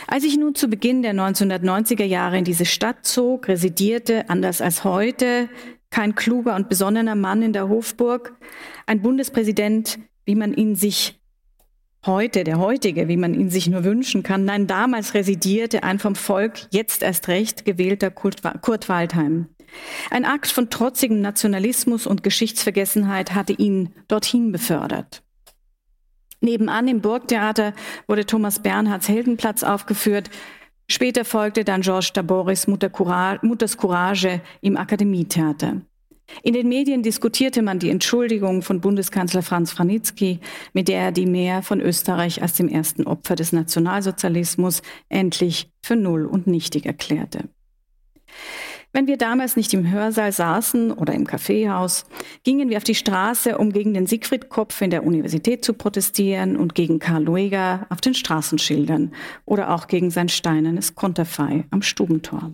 Als 0.08 0.24
ich 0.24 0.36
nun 0.36 0.56
zu 0.56 0.66
Beginn 0.68 1.02
der 1.02 1.14
1990er 1.14 2.04
Jahre 2.04 2.36
in 2.36 2.44
diese 2.44 2.64
Stadt 2.64 3.06
zog, 3.06 3.46
residierte, 3.46 4.28
anders 4.28 4.60
als 4.60 4.82
heute, 4.82 5.48
kein 5.90 6.16
kluger 6.16 6.56
und 6.56 6.68
besonnener 6.68 7.14
Mann 7.14 7.42
in 7.42 7.52
der 7.52 7.68
Hofburg, 7.68 8.34
ein 8.86 9.02
Bundespräsident, 9.02 10.00
wie 10.24 10.34
man 10.34 10.52
ihn 10.52 10.74
sich 10.74 11.21
heute, 12.06 12.44
der 12.44 12.58
heutige, 12.58 13.08
wie 13.08 13.16
man 13.16 13.34
ihn 13.34 13.50
sich 13.50 13.68
nur 13.68 13.84
wünschen 13.84 14.22
kann. 14.22 14.44
Nein, 14.44 14.66
damals 14.66 15.14
residierte 15.14 15.82
ein 15.82 15.98
vom 15.98 16.14
Volk 16.14 16.66
jetzt 16.70 17.02
erst 17.02 17.28
recht 17.28 17.64
gewählter 17.64 18.10
Kurt 18.10 18.88
Waldheim. 18.88 19.46
Ein 20.10 20.24
Akt 20.24 20.48
von 20.48 20.70
trotzigem 20.70 21.20
Nationalismus 21.20 22.06
und 22.06 22.22
Geschichtsvergessenheit 22.22 23.34
hatte 23.34 23.52
ihn 23.52 23.94
dorthin 24.08 24.52
befördert. 24.52 25.22
Nebenan 26.40 26.88
im 26.88 27.00
Burgtheater 27.00 27.72
wurde 28.08 28.26
Thomas 28.26 28.58
Bernhards 28.58 29.08
Heldenplatz 29.08 29.62
aufgeführt. 29.62 30.28
Später 30.88 31.24
folgte 31.24 31.64
dann 31.64 31.82
Georges 31.82 32.12
Daboris 32.12 32.66
Mutter 32.66 32.90
Courage, 32.90 33.46
Mutters 33.46 33.76
Courage 33.76 34.40
im 34.60 34.76
Akademietheater. 34.76 35.82
In 36.42 36.54
den 36.54 36.68
Medien 36.68 37.02
diskutierte 37.02 37.62
man 37.62 37.78
die 37.78 37.90
Entschuldigung 37.90 38.62
von 38.62 38.80
Bundeskanzler 38.80 39.42
Franz 39.42 39.72
Franitzky, 39.72 40.40
mit 40.72 40.88
der 40.88 41.00
er 41.00 41.12
die 41.12 41.26
Mehr 41.26 41.62
von 41.62 41.80
Österreich 41.80 42.42
als 42.42 42.54
dem 42.54 42.68
ersten 42.68 43.04
Opfer 43.04 43.34
des 43.34 43.52
Nationalsozialismus 43.52 44.82
endlich 45.08 45.70
für 45.82 45.96
null 45.96 46.26
und 46.26 46.46
nichtig 46.46 46.86
erklärte. 46.86 47.48
Wenn 48.94 49.06
wir 49.06 49.16
damals 49.16 49.56
nicht 49.56 49.72
im 49.72 49.90
Hörsaal 49.90 50.32
saßen 50.32 50.92
oder 50.92 51.14
im 51.14 51.26
Kaffeehaus, 51.26 52.04
gingen 52.44 52.68
wir 52.68 52.76
auf 52.76 52.84
die 52.84 52.94
Straße, 52.94 53.56
um 53.56 53.72
gegen 53.72 53.94
den 53.94 54.06
Siegfried 54.06 54.50
Kopf 54.50 54.82
in 54.82 54.90
der 54.90 55.04
Universität 55.04 55.64
zu 55.64 55.72
protestieren 55.72 56.58
und 56.58 56.74
gegen 56.74 56.98
Karl 56.98 57.24
Lueger 57.24 57.86
auf 57.88 58.02
den 58.02 58.12
Straßenschildern 58.12 59.14
oder 59.46 59.74
auch 59.74 59.86
gegen 59.86 60.10
sein 60.10 60.28
steinernes 60.28 60.94
Konterfei 60.94 61.64
am 61.70 61.80
Stubentor. 61.80 62.52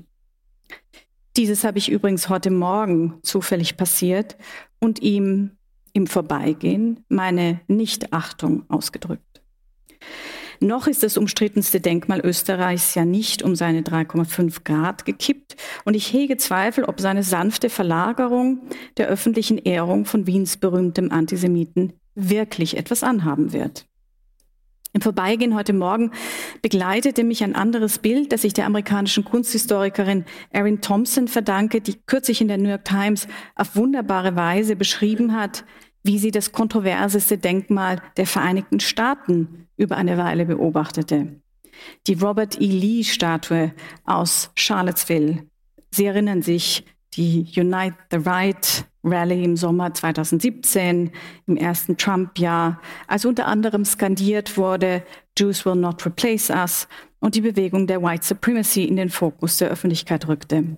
Dieses 1.38 1.62
habe 1.62 1.78
ich 1.78 1.88
übrigens 1.88 2.28
heute 2.28 2.50
Morgen 2.50 3.20
zufällig 3.22 3.76
passiert 3.76 4.36
und 4.80 5.00
ihm 5.02 5.52
im 5.92 6.08
Vorbeigehen 6.08 7.04
meine 7.08 7.60
Nichtachtung 7.68 8.64
ausgedrückt. 8.68 9.40
Noch 10.58 10.88
ist 10.88 11.04
das 11.04 11.16
umstrittenste 11.16 11.80
Denkmal 11.80 12.20
Österreichs 12.26 12.96
ja 12.96 13.04
nicht 13.04 13.44
um 13.44 13.54
seine 13.54 13.82
3,5 13.82 14.64
Grad 14.64 15.04
gekippt 15.04 15.54
und 15.84 15.94
ich 15.94 16.12
hege 16.12 16.38
Zweifel, 16.38 16.82
ob 16.82 17.00
seine 17.00 17.22
sanfte 17.22 17.70
Verlagerung 17.70 18.62
der 18.96 19.06
öffentlichen 19.06 19.58
Ehrung 19.58 20.06
von 20.06 20.26
Wiens 20.26 20.56
berühmtem 20.56 21.12
Antisemiten 21.12 21.92
wirklich 22.16 22.76
etwas 22.76 23.04
anhaben 23.04 23.52
wird. 23.52 23.86
Im 24.98 25.02
Vorbeigehen 25.02 25.54
heute 25.54 25.74
Morgen 25.74 26.10
begleitete 26.60 27.22
mich 27.22 27.44
ein 27.44 27.54
anderes 27.54 28.00
Bild, 28.00 28.32
das 28.32 28.42
ich 28.42 28.52
der 28.52 28.66
amerikanischen 28.66 29.24
Kunsthistorikerin 29.24 30.24
Erin 30.50 30.80
Thompson 30.80 31.28
verdanke, 31.28 31.80
die 31.80 32.00
kürzlich 32.04 32.40
in 32.40 32.48
der 32.48 32.58
New 32.58 32.68
York 32.68 32.84
Times 32.84 33.28
auf 33.54 33.76
wunderbare 33.76 34.34
Weise 34.34 34.74
beschrieben 34.74 35.36
hat, 35.36 35.64
wie 36.02 36.18
sie 36.18 36.32
das 36.32 36.50
kontroverseste 36.50 37.38
Denkmal 37.38 38.02
der 38.16 38.26
Vereinigten 38.26 38.80
Staaten 38.80 39.68
über 39.76 39.96
eine 39.96 40.18
Weile 40.18 40.46
beobachtete. 40.46 41.40
Die 42.08 42.14
Robert 42.14 42.60
E. 42.60 42.66
Lee-Statue 42.66 43.74
aus 44.04 44.50
Charlottesville. 44.56 45.46
Sie 45.92 46.06
erinnern 46.06 46.42
sich, 46.42 46.84
die 47.14 47.46
Unite 47.56 47.94
the 48.10 48.16
Right 48.16 48.87
Rally 49.04 49.44
im 49.44 49.56
Sommer 49.56 49.94
2017, 49.94 51.10
im 51.46 51.56
ersten 51.56 51.96
Trump-Jahr, 51.96 52.80
als 53.06 53.24
unter 53.24 53.46
anderem 53.46 53.84
skandiert 53.84 54.56
wurde, 54.56 55.02
Jews 55.38 55.64
will 55.64 55.76
not 55.76 56.04
replace 56.04 56.50
us 56.50 56.88
und 57.20 57.34
die 57.34 57.40
Bewegung 57.40 57.86
der 57.86 58.02
White 58.02 58.26
Supremacy 58.26 58.84
in 58.84 58.96
den 58.96 59.08
Fokus 59.08 59.58
der 59.58 59.70
Öffentlichkeit 59.70 60.26
rückte. 60.28 60.76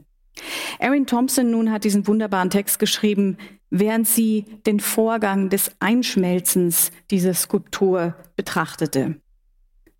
Erin 0.78 1.06
Thompson 1.06 1.50
nun 1.50 1.70
hat 1.70 1.84
diesen 1.84 2.06
wunderbaren 2.06 2.50
Text 2.50 2.78
geschrieben, 2.78 3.36
während 3.70 4.06
sie 4.06 4.44
den 4.66 4.80
Vorgang 4.80 5.48
des 5.48 5.72
Einschmelzens 5.80 6.90
dieser 7.10 7.34
Skulptur 7.34 8.14
betrachtete. 8.36 9.16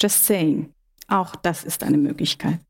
Just 0.00 0.26
saying, 0.26 0.72
auch 1.08 1.36
das 1.36 1.64
ist 1.64 1.82
eine 1.82 1.98
Möglichkeit. 1.98 2.60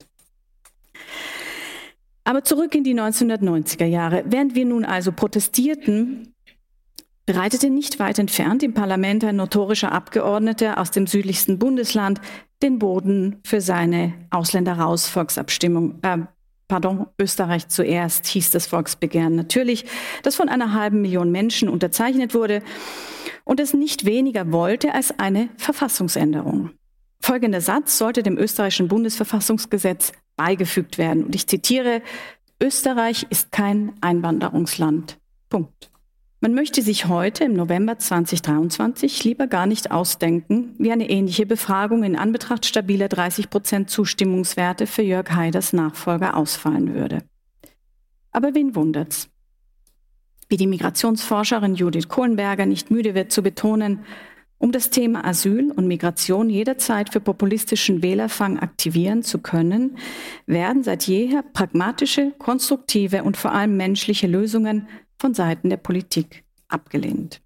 Aber 2.25 2.45
zurück 2.45 2.75
in 2.75 2.85
die 2.85 2.95
1990er 2.95 3.87
Jahre. 3.87 4.25
Während 4.27 4.55
wir 4.55 4.65
nun 4.65 4.85
also 4.85 5.12
protestierten, 5.12 6.35
bereitete 7.27 7.71
nicht 7.71 7.99
weit 7.99 8.19
entfernt 8.19 8.62
im 8.62 8.75
Parlament 8.75 9.25
ein 9.25 9.37
notorischer 9.37 9.93
Abgeordneter 9.93 10.79
aus 10.79 10.91
dem 10.91 11.07
südlichsten 11.07 11.59
Bundesland 11.59 12.21
den 12.62 12.79
Boden 12.79 13.41
für 13.45 13.61
seine 13.61 14.15
Ausländer-Raus-Volksabstimmung, 14.31 16.00
äh, 16.03 16.19
pardon, 16.69 17.07
Österreich 17.19 17.69
zuerst 17.69 18.27
hieß 18.27 18.50
das 18.50 18.67
Volksbegehren 18.67 19.35
natürlich, 19.35 19.87
das 20.23 20.37
von 20.37 20.49
einer 20.49 20.75
halben 20.75 21.03
Million 21.03 21.31
Menschen 21.31 21.69
unterzeichnet 21.69 22.35
wurde 22.35 22.62
und 23.45 23.61
es 23.61 23.75
nicht 23.75 24.05
weniger 24.05 24.53
wollte 24.53 24.95
als 24.95 25.19
eine 25.19 25.49
Verfassungsänderung. 25.57 26.71
Folgender 27.21 27.61
Satz 27.61 27.99
sollte 27.99 28.23
dem 28.23 28.39
österreichischen 28.39 28.89
Bundesverfassungsgesetz 28.89 30.13
beigefügt 30.41 30.97
werden. 30.97 31.25
Und 31.25 31.35
ich 31.35 31.47
zitiere, 31.47 32.00
Österreich 32.63 33.26
ist 33.29 33.53
kein 33.53 33.93
Einwanderungsland. 34.00 35.19
Punkt. 35.50 35.91
Man 36.41 36.55
möchte 36.55 36.81
sich 36.81 37.09
heute 37.09 37.45
im 37.45 37.53
November 37.53 37.99
2023 37.99 39.23
lieber 39.25 39.47
gar 39.47 39.67
nicht 39.67 39.91
ausdenken, 39.91 40.75
wie 40.79 40.93
eine 40.93 41.11
ähnliche 41.11 41.45
Befragung 41.45 42.05
in 42.05 42.17
Anbetracht 42.17 42.65
stabiler 42.65 43.09
30 43.09 43.50
Prozent 43.50 43.91
Zustimmungswerte 43.91 44.87
für 44.87 45.03
Jörg 45.03 45.31
Haiders 45.31 45.75
Nachfolger 45.75 46.35
ausfallen 46.35 46.95
würde. 46.95 47.19
Aber 48.33 48.55
wen 48.55 48.75
wundert's? 48.75 49.29
Wie 50.49 50.57
die 50.57 50.67
Migrationsforscherin 50.67 51.75
Judith 51.75 52.09
Kohlenberger 52.09 52.65
nicht 52.65 52.91
müde 52.91 53.15
wird 53.15 53.31
zu 53.31 53.43
betonen, 53.43 54.07
um 54.60 54.73
das 54.73 54.90
Thema 54.90 55.25
Asyl 55.25 55.73
und 55.73 55.88
Migration 55.88 56.50
jederzeit 56.50 57.10
für 57.10 57.20
populistischen 57.20 58.02
Wählerfang 58.02 58.58
aktivieren 58.58 59.23
zu 59.23 59.38
können, 59.38 59.96
werden 60.46 60.82
seit 60.82 61.04
jeher 61.04 61.42
pragmatische, 61.42 62.32
konstruktive 62.38 63.25
und 63.25 63.38
vor 63.38 63.52
allem 63.52 63.78
menschliche 63.78 64.26
Lösungen 64.26 64.86
von 65.18 65.32
Seiten 65.32 65.70
der 65.70 65.78
Politik 65.78 66.44
abgelehnt. 66.68 67.40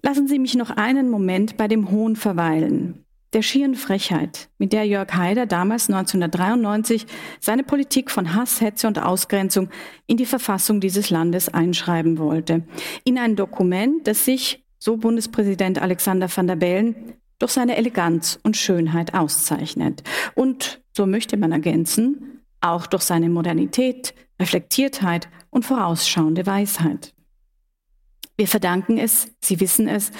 Lassen 0.00 0.28
Sie 0.28 0.38
mich 0.38 0.54
noch 0.54 0.70
einen 0.70 1.10
Moment 1.10 1.56
bei 1.56 1.66
dem 1.66 1.90
Hohn 1.90 2.14
verweilen, 2.14 3.04
der 3.32 3.42
schieren 3.42 3.74
Frechheit, 3.74 4.48
mit 4.58 4.72
der 4.72 4.84
Jörg 4.84 5.12
Haider 5.12 5.46
damals 5.46 5.90
1993 5.90 7.04
seine 7.40 7.64
Politik 7.64 8.12
von 8.12 8.32
Hass, 8.32 8.60
Hetze 8.60 8.86
und 8.86 9.02
Ausgrenzung 9.02 9.70
in 10.06 10.16
die 10.16 10.24
Verfassung 10.24 10.80
dieses 10.80 11.10
Landes 11.10 11.48
einschreiben 11.48 12.18
wollte. 12.18 12.62
In 13.02 13.18
ein 13.18 13.34
Dokument, 13.34 14.06
das 14.06 14.24
sich, 14.24 14.65
so 14.86 14.96
Bundespräsident 14.96 15.82
Alexander 15.82 16.28
van 16.34 16.46
der 16.46 16.54
Bellen, 16.54 17.14
durch 17.40 17.50
seine 17.50 17.76
Eleganz 17.76 18.38
und 18.44 18.56
Schönheit 18.56 19.14
auszeichnet. 19.14 20.04
Und, 20.36 20.80
so 20.96 21.06
möchte 21.06 21.36
man 21.36 21.50
ergänzen, 21.50 22.40
auch 22.60 22.86
durch 22.86 23.02
seine 23.02 23.28
Modernität, 23.28 24.14
Reflektiertheit 24.40 25.28
und 25.50 25.64
vorausschauende 25.64 26.46
Weisheit. 26.46 27.14
Wir 28.36 28.46
verdanken 28.46 28.96
es, 28.96 29.26
Sie 29.40 29.58
wissen 29.58 29.88
es, 29.88 30.12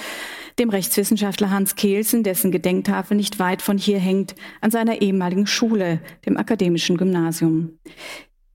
dem 0.59 0.69
Rechtswissenschaftler 0.69 1.49
Hans 1.49 1.77
Kehlsen, 1.77 2.23
dessen 2.23 2.51
Gedenktafel 2.51 3.15
nicht 3.15 3.39
weit 3.39 3.61
von 3.61 3.77
hier 3.77 3.99
hängt, 3.99 4.35
an 4.59 4.71
seiner 4.71 5.01
ehemaligen 5.01 5.47
Schule, 5.47 6.01
dem 6.25 6.35
Akademischen 6.35 6.97
Gymnasium. 6.97 7.79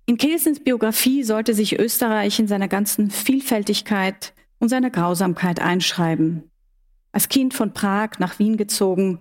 In 0.05 0.19
Kelsens 0.19 0.61
Biografie 0.61 1.23
sollte 1.23 1.55
sich 1.55 1.79
Österreich 1.79 2.39
in 2.39 2.49
seiner 2.49 2.69
ganzen 2.69 3.11
Vielfältigkeit 3.11 4.35
und 4.63 4.69
seiner 4.69 4.91
Grausamkeit 4.91 5.61
einschreiben. 5.61 6.45
Als 7.11 7.29
Kind 7.29 7.53
von 7.53 7.75
Prag 7.75 8.21
nach 8.21 8.39
Wien 8.39 8.57
gezogen, 8.57 9.19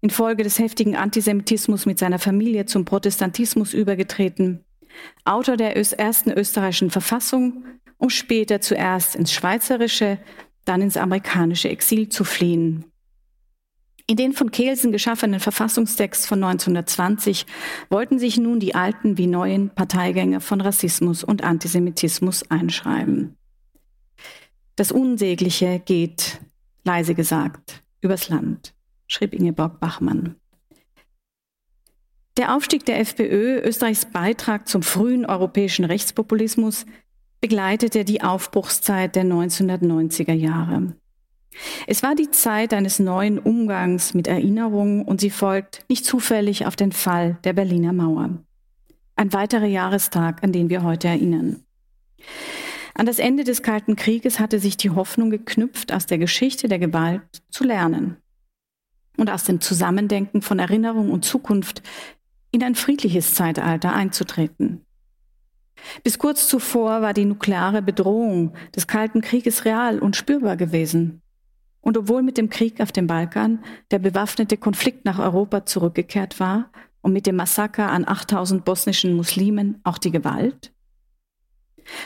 infolge 0.00 0.44
des 0.44 0.58
heftigen 0.58 0.96
Antisemitismus 0.96 1.84
mit 1.84 1.98
seiner 1.98 2.18
Familie 2.18 2.64
zum 2.64 2.86
Protestantismus 2.86 3.74
übergetreten, 3.74 4.64
Autor 5.26 5.58
der 5.58 5.76
ersten 5.76 6.32
österreichischen 6.32 6.90
Verfassung, 6.90 7.66
um 7.98 8.08
später 8.08 8.62
zuerst 8.62 9.14
ins 9.14 9.30
schweizerische, 9.30 10.18
dann 10.64 10.80
ins 10.80 10.96
amerikanische 10.96 11.68
Exil 11.68 12.08
zu 12.08 12.24
fliehen. 12.24 12.86
In 14.06 14.16
den 14.16 14.32
von 14.32 14.50
Kelsen 14.50 14.90
geschaffenen 14.90 15.38
Verfassungstext 15.38 16.26
von 16.26 16.42
1920 16.42 17.44
wollten 17.90 18.18
sich 18.18 18.38
nun 18.38 18.58
die 18.58 18.74
alten 18.74 19.18
wie 19.18 19.26
neuen 19.26 19.68
Parteigänger 19.68 20.40
von 20.40 20.62
Rassismus 20.62 21.22
und 21.22 21.44
Antisemitismus 21.44 22.50
einschreiben. 22.50 23.37
Das 24.78 24.92
Unsägliche 24.92 25.80
geht, 25.84 26.40
leise 26.84 27.16
gesagt, 27.16 27.82
übers 28.00 28.28
Land, 28.28 28.74
schrieb 29.08 29.34
Ingeborg 29.34 29.80
Bachmann. 29.80 30.36
Der 32.36 32.54
Aufstieg 32.54 32.86
der 32.86 33.00
FPÖ, 33.00 33.58
Österreichs 33.58 34.04
Beitrag 34.04 34.68
zum 34.68 34.84
frühen 34.84 35.26
europäischen 35.26 35.84
Rechtspopulismus, 35.84 36.86
begleitete 37.40 38.04
die 38.04 38.22
Aufbruchszeit 38.22 39.16
der 39.16 39.24
1990er 39.24 40.32
Jahre. 40.32 40.94
Es 41.88 42.04
war 42.04 42.14
die 42.14 42.30
Zeit 42.30 42.72
eines 42.72 43.00
neuen 43.00 43.40
Umgangs 43.40 44.14
mit 44.14 44.28
Erinnerungen 44.28 45.04
und 45.04 45.20
sie 45.20 45.30
folgt 45.30 45.86
nicht 45.88 46.04
zufällig 46.04 46.66
auf 46.66 46.76
den 46.76 46.92
Fall 46.92 47.36
der 47.42 47.52
Berliner 47.52 47.92
Mauer. 47.92 48.30
Ein 49.16 49.32
weiterer 49.32 49.66
Jahrestag, 49.66 50.44
an 50.44 50.52
den 50.52 50.70
wir 50.70 50.84
heute 50.84 51.08
erinnern. 51.08 51.64
An 52.98 53.06
das 53.06 53.20
Ende 53.20 53.44
des 53.44 53.62
Kalten 53.62 53.94
Krieges 53.94 54.40
hatte 54.40 54.58
sich 54.58 54.76
die 54.76 54.90
Hoffnung 54.90 55.30
geknüpft, 55.30 55.92
aus 55.92 56.06
der 56.06 56.18
Geschichte 56.18 56.66
der 56.66 56.80
Gewalt 56.80 57.22
zu 57.48 57.62
lernen 57.62 58.16
und 59.16 59.30
aus 59.30 59.44
dem 59.44 59.60
Zusammendenken 59.60 60.42
von 60.42 60.58
Erinnerung 60.58 61.12
und 61.12 61.24
Zukunft 61.24 61.80
in 62.50 62.60
ein 62.64 62.74
friedliches 62.74 63.34
Zeitalter 63.34 63.92
einzutreten. 63.92 64.84
Bis 66.02 66.18
kurz 66.18 66.48
zuvor 66.48 67.00
war 67.00 67.14
die 67.14 67.24
nukleare 67.24 67.82
Bedrohung 67.82 68.54
des 68.74 68.88
Kalten 68.88 69.20
Krieges 69.20 69.64
real 69.64 70.00
und 70.00 70.16
spürbar 70.16 70.56
gewesen. 70.56 71.22
Und 71.80 71.96
obwohl 71.96 72.24
mit 72.24 72.36
dem 72.36 72.50
Krieg 72.50 72.80
auf 72.80 72.90
dem 72.90 73.06
Balkan 73.06 73.62
der 73.92 74.00
bewaffnete 74.00 74.56
Konflikt 74.56 75.04
nach 75.04 75.20
Europa 75.20 75.66
zurückgekehrt 75.66 76.40
war 76.40 76.72
und 77.00 77.12
mit 77.12 77.26
dem 77.26 77.36
Massaker 77.36 77.92
an 77.92 78.08
8000 78.08 78.64
bosnischen 78.64 79.14
Muslimen 79.14 79.80
auch 79.84 79.98
die 79.98 80.10
Gewalt, 80.10 80.72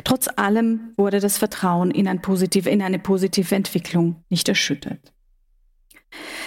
trotz 0.04 0.28
allem 0.36 0.92
wurde 0.96 1.20
das 1.20 1.38
Vertrauen 1.38 1.90
in, 1.90 2.08
ein 2.08 2.22
positive, 2.22 2.68
in 2.70 2.82
eine 2.82 2.98
positive 2.98 3.54
Entwicklung 3.54 4.16
nicht 4.28 4.48
erschüttert. 4.48 5.12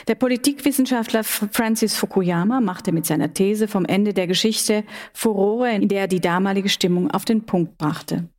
Der 0.08 0.16
Politikwissenschaftler 0.16 1.24
Francis 1.24 1.96
Fukuyama 1.96 2.62
machte 2.62 2.92
mit 2.92 3.06
seiner 3.06 3.34
These 3.34 3.68
vom 3.68 3.86
Ende 3.86 4.14
der 4.14 4.28
Geschichte 4.28 4.84
Furore, 5.14 5.74
in 5.74 5.88
der 5.88 6.02
er 6.02 6.08
die 6.08 6.20
damalige 6.20 6.70
Stimmung 6.70 7.10
auf 7.10 7.26
den 7.26 7.46
Punkt 7.46 7.78
brachte. 7.78 8.30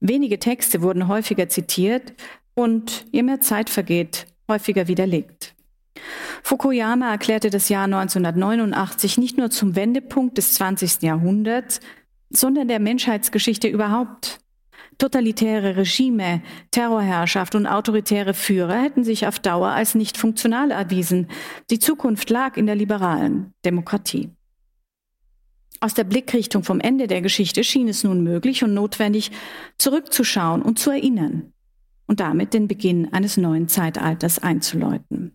Wenige 0.00 0.38
Texte 0.38 0.82
wurden 0.82 1.08
häufiger 1.08 1.48
zitiert 1.48 2.14
und 2.54 3.06
je 3.12 3.22
mehr 3.22 3.40
Zeit 3.40 3.70
vergeht, 3.70 4.26
häufiger 4.48 4.88
widerlegt. 4.88 5.54
Fukuyama 6.42 7.10
erklärte 7.10 7.50
das 7.50 7.68
Jahr 7.68 7.84
1989 7.84 9.18
nicht 9.18 9.36
nur 9.36 9.50
zum 9.50 9.76
Wendepunkt 9.76 10.38
des 10.38 10.54
20. 10.54 11.02
Jahrhunderts, 11.02 11.80
sondern 12.30 12.68
der 12.68 12.80
Menschheitsgeschichte 12.80 13.68
überhaupt. 13.68 14.38
Totalitäre 14.98 15.76
Regime, 15.76 16.42
Terrorherrschaft 16.70 17.54
und 17.54 17.66
autoritäre 17.66 18.34
Führer 18.34 18.82
hätten 18.82 19.02
sich 19.02 19.26
auf 19.26 19.38
Dauer 19.38 19.68
als 19.68 19.94
nicht 19.94 20.16
funktional 20.16 20.70
erwiesen. 20.70 21.28
Die 21.70 21.78
Zukunft 21.78 22.28
lag 22.30 22.56
in 22.56 22.66
der 22.66 22.74
liberalen 22.74 23.54
Demokratie. 23.64 24.30
Aus 25.80 25.94
der 25.94 26.04
Blickrichtung 26.04 26.62
vom 26.62 26.78
Ende 26.78 27.06
der 27.06 27.22
Geschichte 27.22 27.64
schien 27.64 27.88
es 27.88 28.04
nun 28.04 28.22
möglich 28.22 28.62
und 28.62 28.74
notwendig, 28.74 29.30
zurückzuschauen 29.78 30.60
und 30.60 30.78
zu 30.78 30.90
erinnern 30.90 31.54
und 32.06 32.20
damit 32.20 32.52
den 32.52 32.68
Beginn 32.68 33.10
eines 33.14 33.38
neuen 33.38 33.68
Zeitalters 33.68 34.38
einzuläuten. 34.38 35.34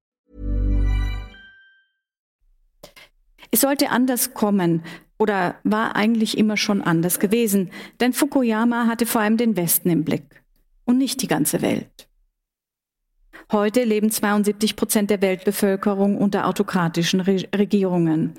Es 3.51 3.61
sollte 3.61 3.89
anders 3.89 4.33
kommen 4.33 4.83
oder 5.19 5.55
war 5.63 5.95
eigentlich 5.95 6.37
immer 6.37 6.57
schon 6.57 6.81
anders 6.81 7.19
gewesen, 7.19 7.69
denn 7.99 8.13
Fukuyama 8.13 8.87
hatte 8.87 9.05
vor 9.05 9.21
allem 9.21 9.37
den 9.37 9.55
Westen 9.55 9.89
im 9.89 10.03
Blick 10.03 10.43
und 10.85 10.97
nicht 10.97 11.21
die 11.21 11.27
ganze 11.27 11.61
Welt. 11.61 12.07
Heute 13.51 13.83
leben 13.83 14.09
72 14.09 14.77
Prozent 14.77 15.09
der 15.09 15.21
Weltbevölkerung 15.21 16.17
unter 16.17 16.47
autokratischen 16.47 17.19
Re 17.19 17.43
Regierungen. 17.53 18.33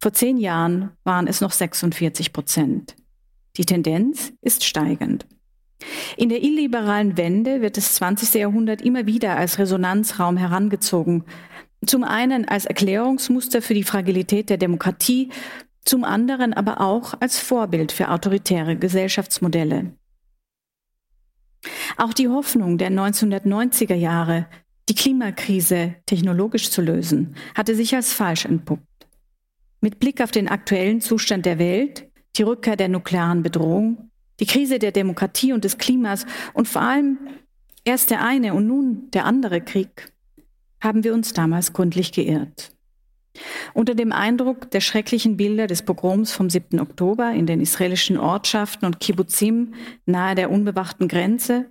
Vor 0.00 0.12
zehn 0.12 0.36
Jahren 0.36 0.90
waren 1.02 1.26
es 1.26 1.40
noch 1.40 1.50
46 1.50 2.32
Prozent. 2.32 2.94
Die 3.56 3.64
Tendenz 3.64 4.32
ist 4.42 4.64
steigend. 4.64 5.26
In 6.16 6.28
der 6.28 6.42
illiberalen 6.42 7.16
Wende 7.16 7.60
wird 7.60 7.76
das 7.76 7.94
20. 7.94 8.34
Jahrhundert 8.34 8.82
immer 8.82 9.06
wieder 9.06 9.36
als 9.36 9.58
Resonanzraum 9.58 10.36
herangezogen. 10.36 11.24
Zum 11.86 12.04
einen 12.04 12.46
als 12.46 12.64
Erklärungsmuster 12.64 13.62
für 13.62 13.74
die 13.74 13.84
Fragilität 13.84 14.50
der 14.50 14.56
Demokratie, 14.56 15.30
zum 15.84 16.04
anderen 16.04 16.54
aber 16.54 16.80
auch 16.80 17.14
als 17.20 17.38
Vorbild 17.38 17.92
für 17.92 18.10
autoritäre 18.10 18.76
Gesellschaftsmodelle. 18.76 19.92
Auch 21.96 22.12
die 22.12 22.28
Hoffnung 22.28 22.78
der 22.78 22.90
1990er 22.90 23.94
Jahre, 23.94 24.46
die 24.88 24.94
Klimakrise 24.94 25.94
technologisch 26.06 26.70
zu 26.70 26.82
lösen, 26.82 27.36
hatte 27.54 27.74
sich 27.74 27.94
als 27.94 28.12
falsch 28.12 28.44
entpuppt. 28.44 28.82
Mit 29.80 29.98
Blick 29.98 30.22
auf 30.22 30.30
den 30.30 30.48
aktuellen 30.48 31.00
Zustand 31.00 31.46
der 31.46 31.58
Welt, 31.58 32.08
die 32.36 32.42
Rückkehr 32.42 32.76
der 32.76 32.88
nuklearen 32.88 33.42
Bedrohung, 33.42 34.10
die 34.40 34.46
Krise 34.46 34.78
der 34.78 34.92
Demokratie 34.92 35.52
und 35.52 35.64
des 35.64 35.78
Klimas 35.78 36.26
und 36.54 36.68
vor 36.68 36.82
allem 36.82 37.18
erst 37.84 38.10
der 38.10 38.24
eine 38.24 38.54
und 38.54 38.66
nun 38.66 39.10
der 39.12 39.24
andere 39.26 39.60
Krieg, 39.60 40.13
haben 40.84 41.02
wir 41.02 41.14
uns 41.14 41.32
damals 41.32 41.72
gründlich 41.72 42.12
geirrt. 42.12 42.70
Unter 43.72 43.96
dem 43.96 44.12
Eindruck 44.12 44.70
der 44.70 44.80
schrecklichen 44.80 45.36
Bilder 45.36 45.66
des 45.66 45.82
Pogroms 45.82 46.30
vom 46.30 46.48
7. 46.48 46.78
Oktober 46.78 47.32
in 47.32 47.46
den 47.46 47.60
israelischen 47.60 48.16
Ortschaften 48.16 48.86
und 48.86 49.00
Kibbutzim 49.00 49.74
nahe 50.06 50.36
der 50.36 50.50
unbewachten 50.50 51.08
Grenze 51.08 51.68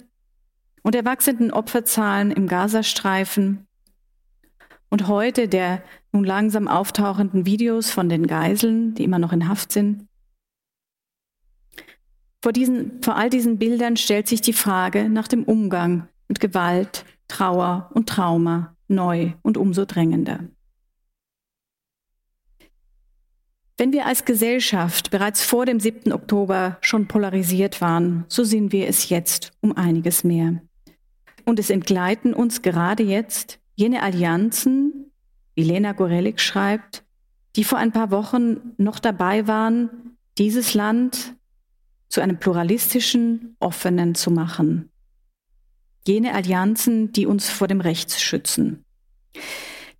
und 0.82 0.96
der 0.96 1.06
wachsenden 1.06 1.52
Opferzahlen 1.52 2.32
im 2.32 2.48
Gazastreifen 2.48 3.66
und 4.90 5.08
heute 5.08 5.48
der 5.48 5.82
nun 6.12 6.26
langsam 6.26 6.68
auftauchenden 6.68 7.46
Videos 7.46 7.92
von 7.92 8.10
den 8.10 8.28
Geiseln, 8.28 8.94
die 8.96 9.06
immer 9.06 9.20
noch 9.20 9.32
in 9.32 9.48
Haft 9.48 9.72
sind, 9.72 10.08
vor, 12.44 12.52
diesen, 12.52 13.02
vor 13.02 13.16
all 13.16 13.30
diesen 13.30 13.58
Bildern 13.58 13.96
stellt 13.96 14.28
sich 14.28 14.42
die 14.42 14.52
Frage 14.52 15.08
nach 15.08 15.30
dem 15.30 15.46
Umgang 15.46 16.10
mit 16.28 16.42
Gewalt, 16.42 17.06
Trauer 17.30 17.90
und 17.94 18.10
Trauma 18.10 18.73
neu 18.94 19.34
und 19.42 19.58
umso 19.58 19.86
drängender. 19.86 20.40
Wenn 23.78 23.92
wir 23.92 24.06
als 24.06 24.24
Gesellschaft 24.24 25.10
bereits 25.10 25.44
vor 25.44 25.66
dem 25.66 25.80
7. 25.80 26.14
Oktober 26.14 26.78
schon 26.82 27.08
polarisiert 27.08 27.82
waren, 27.82 28.24
so 28.28 28.44
sind 28.44 28.72
wir 28.72 28.88
es 28.88 29.10
jetzt 29.10 29.52
um 29.62 29.76
einiges 29.76 30.24
mehr. 30.24 30.62
Und 31.44 31.60
es 31.60 31.70
entgleiten 31.70 32.34
uns 32.34 32.62
gerade 32.62 33.04
jetzt 33.04 33.60
jene 33.76 34.04
Allianzen, 34.04 35.12
wie 35.56 35.64
Lena 35.64 35.94
Gorelik 35.94 36.40
schreibt, 36.40 37.04
die 37.56 37.64
vor 37.64 37.78
ein 37.80 37.92
paar 37.92 38.12
Wochen 38.12 38.74
noch 38.78 39.00
dabei 39.00 39.48
waren, 39.48 40.18
dieses 40.38 40.74
Land 40.74 41.36
zu 42.10 42.22
einem 42.22 42.38
pluralistischen, 42.38 43.56
offenen 43.60 44.16
zu 44.16 44.32
machen. 44.32 44.92
Jene 46.06 46.34
Allianzen, 46.34 47.12
die 47.12 47.26
uns 47.26 47.50
vor 47.50 47.68
dem 47.68 47.82
Rechts 47.82 48.22
schützen. 48.22 48.83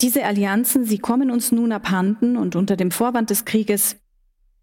Diese 0.02 0.26
Allianzen, 0.26 0.84
sie 0.86 1.00
kommen 1.00 1.32
uns 1.32 1.52
nun 1.52 1.72
abhanden 1.72 2.38
und 2.38 2.56
unter 2.56 2.76
dem 2.76 2.92
Vorwand 2.92 3.30
des 3.30 3.46
Krieges 3.46 3.98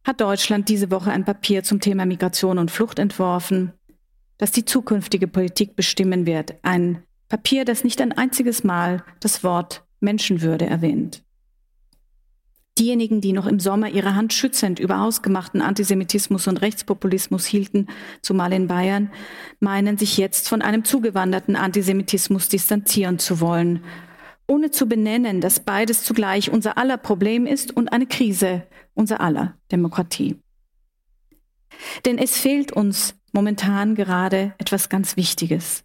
hat 0.04 0.20
Deutschland 0.20 0.68
diese 0.68 0.90
Woche 0.90 1.10
ein 1.10 1.24
Papier 1.24 1.62
zum 1.62 1.80
Thema 1.80 2.06
Migration 2.06 2.58
und 2.58 2.70
Flucht 2.70 2.98
entworfen, 2.98 3.72
das 4.38 4.50
die 4.50 4.64
zukünftige 4.64 5.28
Politik 5.28 5.76
bestimmen 5.76 6.26
wird. 6.26 6.54
Ein 6.62 7.02
Papier, 7.28 7.64
das 7.64 7.84
nicht 7.84 8.00
ein 8.00 8.12
einziges 8.12 8.64
Mal 8.64 9.04
das 9.20 9.44
Wort 9.44 9.84
Menschenwürde 10.00 10.66
erwähnt. 10.66 11.22
Diejenigen, 12.78 13.20
die 13.20 13.32
noch 13.32 13.46
im 13.46 13.60
Sommer 13.60 13.90
ihre 13.90 14.14
Hand 14.14 14.32
schützend 14.32 14.80
über 14.80 15.02
ausgemachten 15.02 15.60
Antisemitismus 15.60 16.48
und 16.48 16.62
Rechtspopulismus 16.62 17.44
hielten, 17.44 17.88
zumal 18.22 18.54
in 18.54 18.68
Bayern, 18.68 19.10
meinen 19.58 19.98
sich 19.98 20.16
jetzt 20.16 20.48
von 20.48 20.62
einem 20.62 20.84
zugewanderten 20.84 21.56
Antisemitismus 21.56 22.48
distanzieren 22.48 23.18
zu 23.18 23.40
wollen, 23.40 23.84
ohne 24.50 24.72
zu 24.72 24.86
benennen, 24.86 25.40
dass 25.40 25.60
beides 25.60 26.02
zugleich 26.02 26.50
unser 26.50 26.76
aller 26.76 26.96
Problem 26.96 27.46
ist 27.46 27.74
und 27.76 27.92
eine 27.92 28.06
Krise 28.06 28.66
unser 28.94 29.20
aller 29.20 29.54
Demokratie. 29.70 30.36
Denn 32.04 32.18
es 32.18 32.36
fehlt 32.36 32.72
uns 32.72 33.14
momentan 33.32 33.94
gerade 33.94 34.54
etwas 34.58 34.88
ganz 34.88 35.16
Wichtiges. 35.16 35.84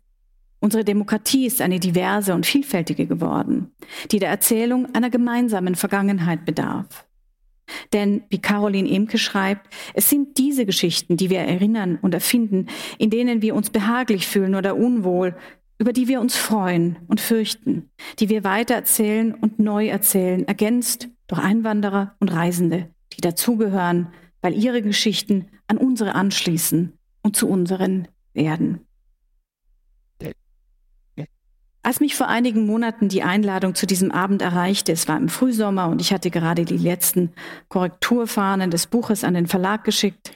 Unsere 0.59 0.83
Demokratie 0.83 1.45
ist 1.45 1.61
eine 1.61 1.79
diverse 1.79 2.33
und 2.33 2.47
vielfältige 2.47 3.05
geworden, 3.05 3.71
die 4.11 4.17
der 4.17 4.29
Erzählung 4.29 4.93
einer 4.95 5.11
gemeinsamen 5.11 5.75
Vergangenheit 5.75 6.43
bedarf. 6.43 7.05
Denn, 7.93 8.23
wie 8.29 8.39
Caroline 8.39 8.89
Emke 8.89 9.19
schreibt, 9.19 9.73
es 9.93 10.09
sind 10.09 10.39
diese 10.39 10.65
Geschichten, 10.65 11.17
die 11.17 11.29
wir 11.29 11.39
erinnern 11.39 11.99
und 12.01 12.15
erfinden, 12.15 12.67
in 12.97 13.11
denen 13.11 13.43
wir 13.43 13.53
uns 13.53 13.69
behaglich 13.69 14.27
fühlen 14.27 14.55
oder 14.55 14.75
unwohl, 14.75 15.35
über 15.77 15.93
die 15.93 16.07
wir 16.07 16.21
uns 16.21 16.35
freuen 16.35 16.97
und 17.07 17.19
fürchten, 17.19 17.89
die 18.19 18.29
wir 18.29 18.43
weitererzählen 18.43 19.33
und 19.33 19.59
neu 19.59 19.87
erzählen, 19.87 20.47
ergänzt 20.47 21.09
durch 21.27 21.41
Einwanderer 21.41 22.15
und 22.19 22.31
Reisende, 22.31 22.89
die 23.13 23.21
dazugehören, 23.21 24.09
weil 24.41 24.53
ihre 24.53 24.81
Geschichten 24.81 25.47
an 25.67 25.77
unsere 25.77 26.15
anschließen 26.15 26.93
und 27.23 27.35
zu 27.35 27.49
unseren 27.49 28.07
werden. 28.33 28.81
Als 31.85 31.99
mich 31.99 32.15
vor 32.15 32.27
einigen 32.27 32.65
Monaten 32.65 33.09
die 33.09 33.21
Einladung 33.21 33.75
zu 33.75 33.85
diesem 33.85 34.11
Abend 34.11 34.41
erreichte, 34.41 34.91
es 34.91 35.07
war 35.07 35.17
im 35.17 35.29
Frühsommer 35.29 35.87
und 35.87 36.01
ich 36.01 36.11
hatte 36.11 36.31
gerade 36.31 36.65
die 36.65 36.79
letzten 36.79 37.31
Korrekturfahnen 37.69 38.71
des 38.71 38.87
Buches 38.87 39.23
an 39.23 39.35
den 39.35 39.45
Verlag 39.45 39.83
geschickt, 39.83 40.31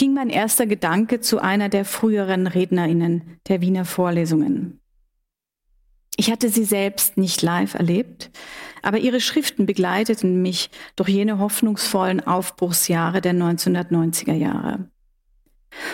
ging 0.00 0.14
mein 0.14 0.30
erster 0.30 0.66
Gedanke 0.66 1.20
zu 1.20 1.40
einer 1.40 1.68
der 1.68 1.84
früheren 1.84 2.46
Rednerinnen 2.46 3.38
der 3.48 3.60
Wiener 3.60 3.84
Vorlesungen. 3.84 4.80
Ich 6.16 6.30
hatte 6.30 6.48
sie 6.48 6.64
selbst 6.64 7.18
nicht 7.18 7.42
live 7.42 7.74
erlebt, 7.74 8.30
aber 8.80 8.96
ihre 8.96 9.20
Schriften 9.20 9.66
begleiteten 9.66 10.40
mich 10.40 10.70
durch 10.96 11.10
jene 11.10 11.38
hoffnungsvollen 11.38 12.26
Aufbruchsjahre 12.26 13.20
der 13.20 13.34
1990er 13.34 14.32
Jahre. 14.32 14.88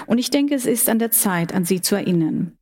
Und 0.06 0.18
ich 0.18 0.30
denke, 0.30 0.54
es 0.54 0.66
ist 0.66 0.88
an 0.88 1.00
der 1.00 1.10
Zeit, 1.10 1.52
an 1.52 1.64
sie 1.64 1.80
zu 1.80 1.96
erinnern. 1.96 2.56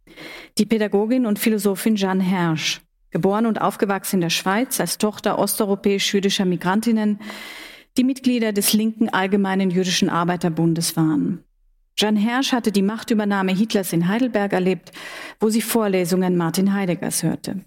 Die 0.56 0.64
Pädagogin 0.64 1.26
und 1.26 1.38
Philosophin 1.38 1.96
Jeanne 1.96 2.24
Hersch, 2.24 2.80
geboren 3.10 3.44
und 3.44 3.60
aufgewachsen 3.60 4.16
in 4.16 4.22
der 4.22 4.30
Schweiz 4.30 4.80
als 4.80 4.96
Tochter 4.96 5.38
osteuropäisch-jüdischer 5.38 6.46
Migrantinnen, 6.46 7.18
die 7.96 8.04
Mitglieder 8.04 8.52
des 8.52 8.72
linken 8.72 9.08
Allgemeinen 9.08 9.70
Jüdischen 9.70 10.08
Arbeiterbundes 10.08 10.96
waren. 10.96 11.44
Jeanne 11.96 12.18
Hersch 12.18 12.52
hatte 12.52 12.72
die 12.72 12.82
Machtübernahme 12.82 13.52
Hitlers 13.52 13.92
in 13.92 14.08
Heidelberg 14.08 14.52
erlebt, 14.52 14.90
wo 15.38 15.48
sie 15.48 15.62
Vorlesungen 15.62 16.36
Martin 16.36 16.72
Heideggers 16.72 17.22
hörte. 17.22 17.60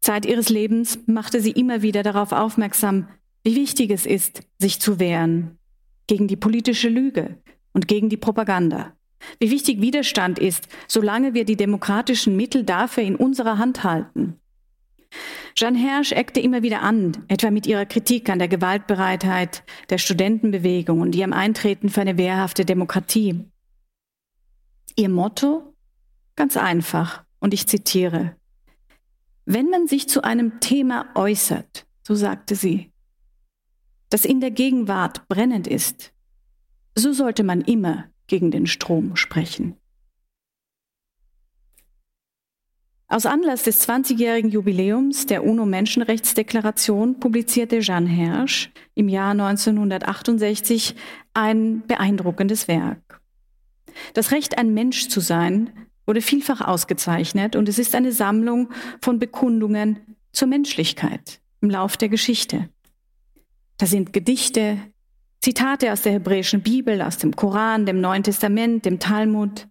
Zeit 0.00 0.24
ihres 0.24 0.48
Lebens 0.48 0.98
machte 1.06 1.40
sie 1.40 1.52
immer 1.52 1.82
wieder 1.82 2.02
darauf 2.02 2.32
aufmerksam, 2.32 3.08
wie 3.44 3.54
wichtig 3.54 3.90
es 3.90 4.06
ist, 4.06 4.42
sich 4.58 4.80
zu 4.80 4.98
wehren 4.98 5.58
gegen 6.06 6.26
die 6.26 6.36
politische 6.36 6.88
Lüge 6.88 7.38
und 7.72 7.88
gegen 7.88 8.08
die 8.08 8.16
Propaganda. 8.16 8.92
Wie 9.38 9.50
wichtig 9.50 9.80
Widerstand 9.80 10.38
ist, 10.38 10.68
solange 10.88 11.34
wir 11.34 11.44
die 11.44 11.56
demokratischen 11.56 12.36
Mittel 12.36 12.64
dafür 12.64 13.04
in 13.04 13.14
unserer 13.14 13.58
Hand 13.58 13.84
halten. 13.84 14.40
Jeanne 15.54 15.78
Hersch 15.78 16.12
eckte 16.12 16.40
immer 16.40 16.62
wieder 16.62 16.82
an, 16.82 17.24
etwa 17.28 17.50
mit 17.50 17.66
ihrer 17.66 17.86
Kritik 17.86 18.28
an 18.28 18.38
der 18.38 18.48
Gewaltbereitheit 18.48 19.62
der 19.90 19.98
Studentenbewegung 19.98 21.00
und 21.00 21.14
ihrem 21.14 21.32
Eintreten 21.32 21.88
für 21.88 22.00
eine 22.00 22.16
wehrhafte 22.16 22.64
Demokratie. 22.64 23.44
Ihr 24.96 25.08
Motto? 25.08 25.74
Ganz 26.36 26.56
einfach, 26.56 27.24
und 27.40 27.52
ich 27.52 27.66
zitiere. 27.66 28.36
Wenn 29.44 29.68
man 29.68 29.86
sich 29.86 30.08
zu 30.08 30.22
einem 30.22 30.60
Thema 30.60 31.10
äußert, 31.14 31.86
so 32.02 32.14
sagte 32.14 32.54
sie, 32.54 32.92
das 34.08 34.24
in 34.24 34.40
der 34.40 34.50
Gegenwart 34.50 35.26
brennend 35.28 35.66
ist, 35.66 36.12
so 36.94 37.12
sollte 37.12 37.42
man 37.42 37.60
immer 37.62 38.04
gegen 38.26 38.50
den 38.50 38.66
Strom 38.66 39.16
sprechen. 39.16 39.76
Aus 43.12 43.26
Anlass 43.26 43.64
des 43.64 43.86
20-jährigen 43.86 44.50
Jubiläums 44.50 45.26
der 45.26 45.44
UNO-Menschenrechtsdeklaration 45.44 47.20
publizierte 47.20 47.80
Jeanne 47.80 48.08
Hersch 48.08 48.70
im 48.94 49.10
Jahr 49.10 49.32
1968 49.32 50.94
ein 51.34 51.82
beeindruckendes 51.86 52.68
Werk. 52.68 53.20
Das 54.14 54.30
Recht, 54.32 54.56
ein 54.56 54.72
Mensch 54.72 55.08
zu 55.08 55.20
sein, 55.20 55.74
wurde 56.06 56.22
vielfach 56.22 56.62
ausgezeichnet 56.62 57.54
und 57.54 57.68
es 57.68 57.78
ist 57.78 57.94
eine 57.94 58.12
Sammlung 58.12 58.70
von 59.02 59.18
Bekundungen 59.18 59.98
zur 60.32 60.48
Menschlichkeit 60.48 61.42
im 61.60 61.68
Lauf 61.68 61.98
der 61.98 62.08
Geschichte. 62.08 62.70
Da 63.76 63.84
sind 63.84 64.14
Gedichte, 64.14 64.78
Zitate 65.42 65.92
aus 65.92 66.00
der 66.00 66.12
hebräischen 66.12 66.62
Bibel, 66.62 67.02
aus 67.02 67.18
dem 67.18 67.36
Koran, 67.36 67.84
dem 67.84 68.00
Neuen 68.00 68.22
Testament, 68.22 68.86
dem 68.86 69.00
Talmud, 69.00 69.68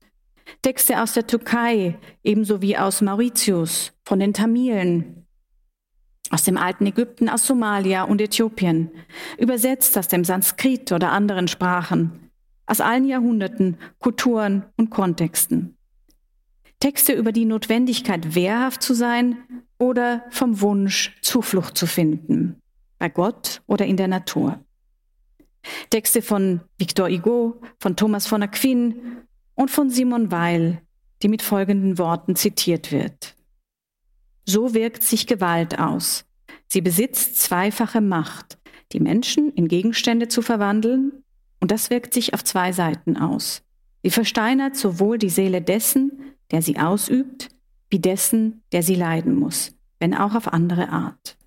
Texte 0.61 1.01
aus 1.01 1.13
der 1.13 1.27
Türkei, 1.27 1.97
ebenso 2.23 2.61
wie 2.61 2.77
aus 2.77 3.01
Mauritius, 3.01 3.93
von 4.05 4.19
den 4.19 4.33
Tamilen, 4.33 5.25
aus 6.29 6.43
dem 6.43 6.57
alten 6.57 6.85
Ägypten, 6.85 7.29
aus 7.29 7.45
Somalia 7.45 8.03
und 8.03 8.21
Äthiopien, 8.21 8.91
übersetzt 9.37 9.97
aus 9.97 10.07
dem 10.07 10.23
Sanskrit 10.23 10.91
oder 10.91 11.11
anderen 11.11 11.47
Sprachen, 11.47 12.31
aus 12.65 12.79
allen 12.79 13.05
Jahrhunderten, 13.05 13.77
Kulturen 13.99 14.65
und 14.77 14.89
Kontexten. 14.89 15.77
Texte 16.79 17.13
über 17.13 17.31
die 17.31 17.45
Notwendigkeit, 17.45 18.33
wehrhaft 18.33 18.81
zu 18.81 18.93
sein 18.93 19.37
oder 19.77 20.25
vom 20.31 20.61
Wunsch, 20.61 21.15
Zuflucht 21.21 21.77
zu 21.77 21.85
finden, 21.85 22.61
bei 22.97 23.09
Gott 23.09 23.61
oder 23.67 23.85
in 23.85 23.97
der 23.97 24.07
Natur. 24.07 24.59
Texte 25.91 26.21
von 26.21 26.61
Victor 26.77 27.09
Hugo, 27.09 27.61
von 27.79 27.95
Thomas 27.95 28.25
von 28.25 28.41
Aquin 28.41 29.21
und 29.61 29.69
von 29.69 29.91
Simon 29.91 30.31
Weil, 30.31 30.81
die 31.21 31.27
mit 31.27 31.43
folgenden 31.43 31.99
Worten 31.99 32.35
zitiert 32.35 32.91
wird. 32.91 33.35
So 34.43 34.73
wirkt 34.73 35.03
sich 35.03 35.27
Gewalt 35.27 35.77
aus. 35.77 36.25
Sie 36.67 36.81
besitzt 36.81 37.39
zweifache 37.39 38.01
Macht, 38.01 38.57
die 38.91 38.99
Menschen 38.99 39.51
in 39.53 39.67
Gegenstände 39.67 40.29
zu 40.29 40.41
verwandeln, 40.41 41.23
und 41.59 41.69
das 41.69 41.91
wirkt 41.91 42.15
sich 42.15 42.33
auf 42.33 42.43
zwei 42.43 42.71
Seiten 42.71 43.17
aus. 43.17 43.61
Sie 44.01 44.09
versteinert 44.09 44.75
sowohl 44.75 45.19
die 45.19 45.29
Seele 45.29 45.61
dessen, 45.61 46.33
der 46.49 46.63
sie 46.63 46.79
ausübt, 46.79 47.49
wie 47.91 47.99
dessen, 47.99 48.63
der 48.71 48.81
sie 48.81 48.95
leiden 48.95 49.35
muss, 49.35 49.77
wenn 49.99 50.15
auch 50.15 50.33
auf 50.33 50.51
andere 50.51 50.89
Art. 50.89 51.37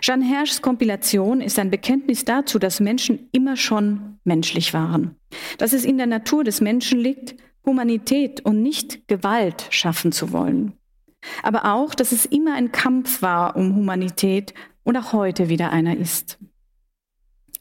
Jeanne 0.00 0.24
Herschs 0.24 0.62
Kompilation 0.62 1.40
ist 1.40 1.58
ein 1.58 1.70
Bekenntnis 1.70 2.24
dazu, 2.24 2.58
dass 2.58 2.80
Menschen 2.80 3.28
immer 3.32 3.56
schon 3.56 4.18
menschlich 4.24 4.74
waren, 4.74 5.16
dass 5.58 5.72
es 5.72 5.84
in 5.84 5.96
der 5.96 6.06
Natur 6.06 6.44
des 6.44 6.60
Menschen 6.60 6.98
liegt, 6.98 7.36
Humanität 7.64 8.40
und 8.40 8.62
nicht 8.62 9.08
Gewalt 9.08 9.66
schaffen 9.70 10.12
zu 10.12 10.32
wollen. 10.32 10.74
Aber 11.42 11.72
auch, 11.72 11.94
dass 11.94 12.12
es 12.12 12.24
immer 12.24 12.54
ein 12.54 12.70
Kampf 12.70 13.22
war 13.22 13.56
um 13.56 13.74
Humanität 13.74 14.54
und 14.84 14.96
auch 14.96 15.12
heute 15.12 15.48
wieder 15.48 15.72
einer 15.72 15.96
ist. 15.96 16.38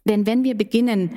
Denn 0.07 0.27
wenn 0.27 0.43
wir 0.43 0.55
beginnen, 0.55 1.15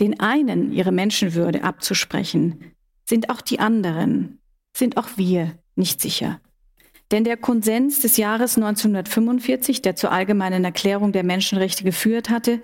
den 0.00 0.18
einen 0.18 0.72
ihre 0.72 0.92
Menschenwürde 0.92 1.62
abzusprechen, 1.62 2.72
sind 3.06 3.28
auch 3.28 3.42
die 3.42 3.60
anderen, 3.60 4.38
sind 4.74 4.96
auch 4.96 5.08
wir 5.16 5.58
nicht 5.76 6.00
sicher. 6.00 6.40
Denn 7.10 7.24
der 7.24 7.36
Konsens 7.36 8.00
des 8.00 8.16
Jahres 8.16 8.56
1945, 8.56 9.82
der 9.82 9.96
zur 9.96 10.12
allgemeinen 10.12 10.64
Erklärung 10.64 11.12
der 11.12 11.24
Menschenrechte 11.24 11.82
geführt 11.82 12.30
hatte, 12.30 12.60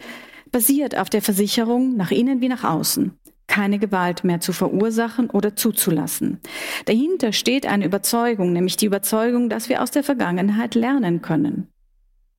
basiert 0.52 0.96
auf 0.96 1.10
der 1.10 1.22
Versicherung 1.22 1.96
nach 1.96 2.12
innen 2.12 2.40
wie 2.40 2.48
nach 2.48 2.62
außen, 2.62 3.18
keine 3.48 3.78
Gewalt 3.78 4.22
mehr 4.22 4.40
zu 4.40 4.52
verursachen 4.52 5.30
oder 5.30 5.56
zuzulassen. 5.56 6.40
Dahinter 6.84 7.32
steht 7.32 7.66
eine 7.66 7.84
Überzeugung, 7.84 8.52
nämlich 8.52 8.76
die 8.76 8.86
Überzeugung, 8.86 9.48
dass 9.48 9.68
wir 9.68 9.82
aus 9.82 9.90
der 9.90 10.04
Vergangenheit 10.04 10.74
lernen 10.76 11.22
können. 11.22 11.68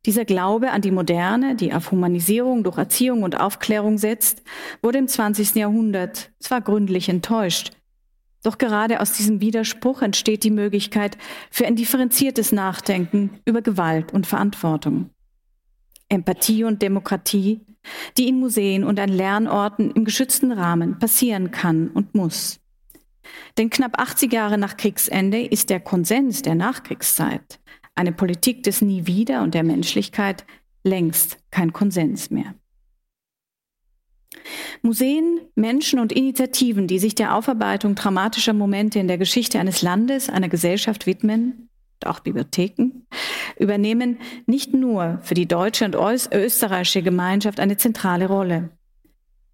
Dieser 0.05 0.23
Glaube 0.23 0.71
an 0.71 0.81
die 0.81 0.91
Moderne, 0.91 1.55
die 1.55 1.73
auf 1.73 1.91
Humanisierung 1.91 2.63
durch 2.63 2.77
Erziehung 2.77 3.23
und 3.23 3.37
Aufklärung 3.37 3.97
setzt, 3.97 4.41
wurde 4.81 4.99
im 4.99 5.07
20. 5.09 5.55
Jahrhundert 5.55 6.31
zwar 6.39 6.61
gründlich 6.61 7.09
enttäuscht, 7.09 7.76
doch 8.47 8.57
gerade 8.57 9.01
aus 9.01 9.11
diesem 9.11 9.41
Widerspruch 9.41 10.01
entsteht 10.01 10.45
die 10.45 10.51
Möglichkeit 10.51 11.17
für 11.51 11.67
ein 11.67 11.75
differenziertes 11.75 12.53
Nachdenken 12.53 13.41
über 13.43 13.61
Gewalt 13.61 14.13
und 14.13 14.25
Verantwortung. 14.25 15.09
Empathie 16.07 16.63
und 16.63 16.81
Demokratie, 16.81 17.59
die 18.17 18.29
in 18.29 18.39
Museen 18.39 18.85
und 18.85 19.01
an 19.01 19.09
Lernorten 19.09 19.91
im 19.91 20.05
geschützten 20.05 20.53
Rahmen 20.53 20.97
passieren 20.97 21.51
kann 21.51 21.89
und 21.89 22.15
muss. 22.15 22.61
Denn 23.57 23.69
knapp 23.69 23.99
80 23.99 24.31
Jahre 24.31 24.57
nach 24.57 24.77
Kriegsende 24.77 25.41
ist 25.45 25.69
der 25.69 25.81
Konsens 25.81 26.41
der 26.41 26.55
Nachkriegszeit, 26.55 27.59
eine 27.95 28.13
Politik 28.13 28.63
des 28.63 28.81
Nie 28.81 29.07
wieder 29.07 29.43
und 29.43 29.55
der 29.55 29.63
Menschlichkeit, 29.63 30.45
längst 30.85 31.37
kein 31.51 31.73
Konsens 31.73 32.29
mehr. 32.29 32.55
Museen, 34.81 35.41
Menschen 35.55 35.99
und 35.99 36.11
Initiativen, 36.11 36.87
die 36.87 36.99
sich 36.99 37.15
der 37.15 37.35
Aufarbeitung 37.35 37.95
dramatischer 37.95 38.53
Momente 38.53 38.99
in 38.99 39.07
der 39.07 39.17
Geschichte 39.17 39.59
eines 39.59 39.81
Landes, 39.81 40.29
einer 40.29 40.49
Gesellschaft 40.49 41.05
widmen, 41.05 41.69
auch 42.05 42.19
Bibliotheken, 42.19 43.05
übernehmen 43.57 44.19
nicht 44.45 44.73
nur 44.73 45.19
für 45.23 45.33
die 45.33 45.47
deutsche 45.47 45.85
und 45.85 45.95
österreichische 45.95 47.01
Gemeinschaft 47.01 47.59
eine 47.59 47.77
zentrale 47.77 48.27
Rolle. 48.27 48.69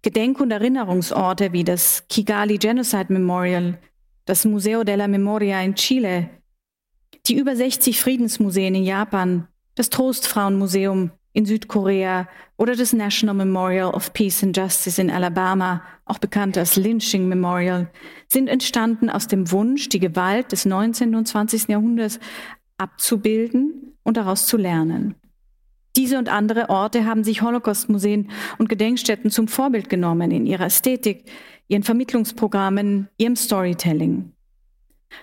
Gedenk- 0.02 0.40
und 0.40 0.50
Erinnerungsorte 0.50 1.52
wie 1.52 1.64
das 1.64 2.04
Kigali 2.08 2.58
Genocide 2.58 3.12
Memorial, 3.12 3.78
das 4.26 4.44
Museo 4.44 4.84
della 4.84 5.08
Memoria 5.08 5.62
in 5.62 5.74
Chile, 5.74 6.28
die 7.26 7.36
über 7.36 7.56
60 7.56 7.98
Friedensmuseen 7.98 8.74
in 8.74 8.84
Japan, 8.84 9.48
das 9.74 9.90
Trostfrauenmuseum 9.90 11.10
in 11.34 11.44
Südkorea 11.44 12.28
oder 12.56 12.76
das 12.76 12.92
National 12.92 13.34
Memorial 13.34 13.92
of 13.92 14.12
Peace 14.14 14.42
and 14.42 14.56
Justice 14.56 15.00
in 15.00 15.10
Alabama, 15.10 15.82
auch 16.06 16.18
bekannt 16.18 16.56
als 16.56 16.76
Lynching 16.76 17.28
Memorial, 17.28 17.90
sind 18.28 18.48
entstanden 18.48 19.10
aus 19.10 19.26
dem 19.26 19.50
Wunsch, 19.50 19.88
die 19.88 19.98
Gewalt 19.98 20.52
des 20.52 20.64
19. 20.64 21.14
und 21.14 21.26
20. 21.26 21.68
Jahrhunderts 21.68 22.20
abzubilden 22.78 23.96
und 24.04 24.16
daraus 24.16 24.46
zu 24.46 24.56
lernen. 24.56 25.16
Diese 25.96 26.18
und 26.18 26.28
andere 26.28 26.70
Orte 26.70 27.04
haben 27.04 27.24
sich 27.24 27.42
Holocaust-Museen 27.42 28.30
und 28.58 28.68
Gedenkstätten 28.68 29.30
zum 29.30 29.48
Vorbild 29.48 29.88
genommen 29.88 30.30
in 30.30 30.46
ihrer 30.46 30.66
Ästhetik, 30.66 31.30
ihren 31.66 31.82
Vermittlungsprogrammen, 31.82 33.08
ihrem 33.16 33.36
Storytelling. 33.36 34.33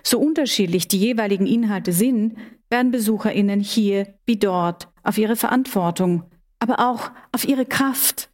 So 0.02 0.18
unterschiedlich 0.18 0.88
die 0.88 0.98
jeweiligen 0.98 1.46
Inhalte 1.46 1.92
sind, 1.92 2.36
werden 2.70 2.90
Besucherinnen 2.90 3.60
hier 3.60 4.14
wie 4.24 4.36
dort 4.36 4.88
auf 5.02 5.18
ihre 5.18 5.36
Verantwortung, 5.36 6.24
aber 6.58 6.80
auch 6.80 7.10
auf 7.32 7.46
ihre 7.46 7.66
Kraft, 7.66 8.30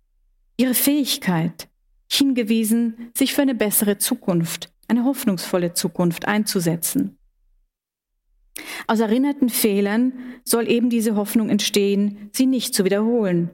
ihre 0.56 0.74
Fähigkeit 0.74 1.68
hingewiesen, 2.10 3.10
sich 3.16 3.34
für 3.34 3.42
eine 3.42 3.54
bessere 3.54 3.98
Zukunft, 3.98 4.72
eine 4.86 5.04
hoffnungsvolle 5.04 5.74
Zukunft 5.74 6.26
einzusetzen. 6.26 7.18
Aus 8.86 9.00
erinnerten 9.00 9.48
Fehlern 9.48 10.12
soll 10.44 10.68
eben 10.68 10.90
diese 10.90 11.16
Hoffnung 11.16 11.48
entstehen, 11.48 12.30
sie 12.32 12.46
nicht 12.46 12.74
zu 12.74 12.84
wiederholen. 12.84 13.50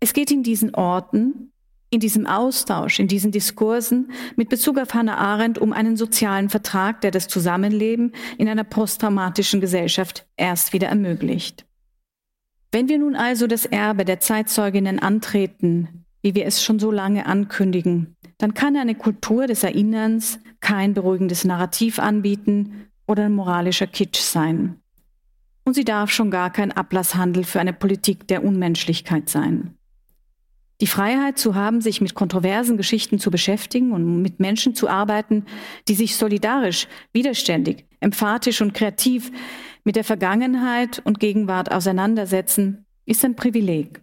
Es 0.00 0.12
geht 0.12 0.30
in 0.30 0.42
diesen 0.42 0.74
Orten 0.74 1.51
in 1.92 2.00
diesem 2.00 2.26
Austausch, 2.26 2.98
in 2.98 3.06
diesen 3.06 3.32
Diskursen 3.32 4.12
mit 4.34 4.48
Bezug 4.48 4.78
auf 4.78 4.94
Hannah 4.94 5.18
Arendt 5.18 5.58
um 5.58 5.74
einen 5.74 5.98
sozialen 5.98 6.48
Vertrag, 6.48 7.02
der 7.02 7.10
das 7.10 7.28
Zusammenleben 7.28 8.12
in 8.38 8.48
einer 8.48 8.64
posttraumatischen 8.64 9.60
Gesellschaft 9.60 10.26
erst 10.38 10.72
wieder 10.72 10.88
ermöglicht. 10.88 11.66
Wenn 12.70 12.88
wir 12.88 12.98
nun 12.98 13.14
also 13.14 13.46
das 13.46 13.66
Erbe 13.66 14.06
der 14.06 14.20
Zeitzeuginnen 14.20 15.00
antreten, 15.00 16.06
wie 16.22 16.34
wir 16.34 16.46
es 16.46 16.64
schon 16.64 16.78
so 16.78 16.90
lange 16.90 17.26
ankündigen, 17.26 18.16
dann 18.38 18.54
kann 18.54 18.74
eine 18.76 18.94
Kultur 18.94 19.46
des 19.46 19.62
Erinnerns 19.62 20.38
kein 20.60 20.94
beruhigendes 20.94 21.44
Narrativ 21.44 21.98
anbieten 21.98 22.86
oder 23.06 23.26
ein 23.26 23.34
moralischer 23.34 23.86
Kitsch 23.86 24.20
sein. 24.20 24.80
Und 25.64 25.74
sie 25.74 25.84
darf 25.84 26.10
schon 26.10 26.30
gar 26.30 26.50
kein 26.50 26.72
Ablasshandel 26.72 27.44
für 27.44 27.60
eine 27.60 27.74
Politik 27.74 28.26
der 28.28 28.42
Unmenschlichkeit 28.42 29.28
sein. 29.28 29.76
Die 30.82 30.88
Freiheit 30.88 31.38
zu 31.38 31.54
haben, 31.54 31.80
sich 31.80 32.00
mit 32.00 32.16
kontroversen 32.16 32.76
Geschichten 32.76 33.20
zu 33.20 33.30
beschäftigen 33.30 33.92
und 33.92 34.20
mit 34.20 34.40
Menschen 34.40 34.74
zu 34.74 34.88
arbeiten, 34.88 35.46
die 35.86 35.94
sich 35.94 36.16
solidarisch, 36.16 36.88
widerständig, 37.12 37.86
emphatisch 38.00 38.60
und 38.60 38.74
kreativ 38.74 39.30
mit 39.84 39.94
der 39.94 40.02
Vergangenheit 40.02 41.00
und 41.04 41.20
Gegenwart 41.20 41.70
auseinandersetzen, 41.70 42.84
ist 43.06 43.24
ein 43.24 43.36
Privileg. 43.36 44.02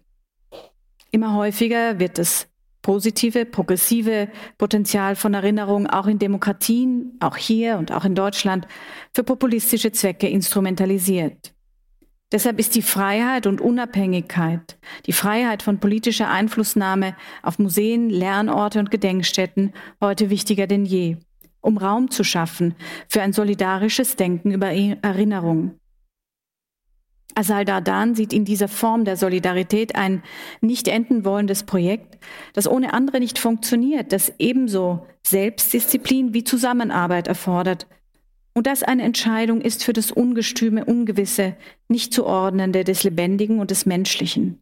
Immer 1.10 1.34
häufiger 1.34 1.98
wird 1.98 2.16
das 2.16 2.48
positive, 2.80 3.44
progressive 3.44 4.30
Potenzial 4.56 5.16
von 5.16 5.34
Erinnerung 5.34 5.86
auch 5.86 6.06
in 6.06 6.18
Demokratien, 6.18 7.18
auch 7.20 7.36
hier 7.36 7.76
und 7.76 7.92
auch 7.92 8.06
in 8.06 8.14
Deutschland, 8.14 8.66
für 9.12 9.22
populistische 9.22 9.92
Zwecke 9.92 10.30
instrumentalisiert. 10.30 11.52
Deshalb 12.32 12.60
ist 12.60 12.76
die 12.76 12.82
Freiheit 12.82 13.46
und 13.48 13.60
Unabhängigkeit, 13.60 14.78
die 15.06 15.12
Freiheit 15.12 15.62
von 15.62 15.80
politischer 15.80 16.30
Einflussnahme 16.30 17.16
auf 17.42 17.58
Museen, 17.58 18.08
Lernorte 18.08 18.78
und 18.78 18.90
Gedenkstätten 18.92 19.72
heute 20.00 20.30
wichtiger 20.30 20.68
denn 20.68 20.84
je, 20.84 21.16
um 21.60 21.76
Raum 21.76 22.10
zu 22.10 22.22
schaffen 22.22 22.76
für 23.08 23.22
ein 23.22 23.32
solidarisches 23.32 24.14
Denken 24.14 24.52
über 24.52 24.68
Erinnerung. 24.68 25.74
Asal 27.34 27.64
Dardan 27.64 28.14
sieht 28.14 28.32
in 28.32 28.44
dieser 28.44 28.68
Form 28.68 29.04
der 29.04 29.16
Solidarität 29.16 29.96
ein 29.96 30.22
nicht 30.60 30.88
enden 30.88 31.24
wollendes 31.24 31.64
Projekt, 31.64 32.18
das 32.52 32.68
ohne 32.68 32.92
andere 32.92 33.18
nicht 33.18 33.38
funktioniert, 33.38 34.12
das 34.12 34.32
ebenso 34.38 35.06
Selbstdisziplin 35.26 36.32
wie 36.32 36.44
Zusammenarbeit 36.44 37.26
erfordert– 37.26 37.88
und 38.52 38.66
das 38.66 38.82
eine 38.82 39.02
Entscheidung 39.02 39.60
ist 39.60 39.84
für 39.84 39.92
das 39.92 40.10
ungestüme, 40.10 40.84
ungewisse, 40.84 41.56
nicht 41.88 42.12
zu 42.12 42.26
ordnende 42.26 42.84
des 42.84 43.04
Lebendigen 43.04 43.60
und 43.60 43.70
des 43.70 43.86
Menschlichen. 43.86 44.60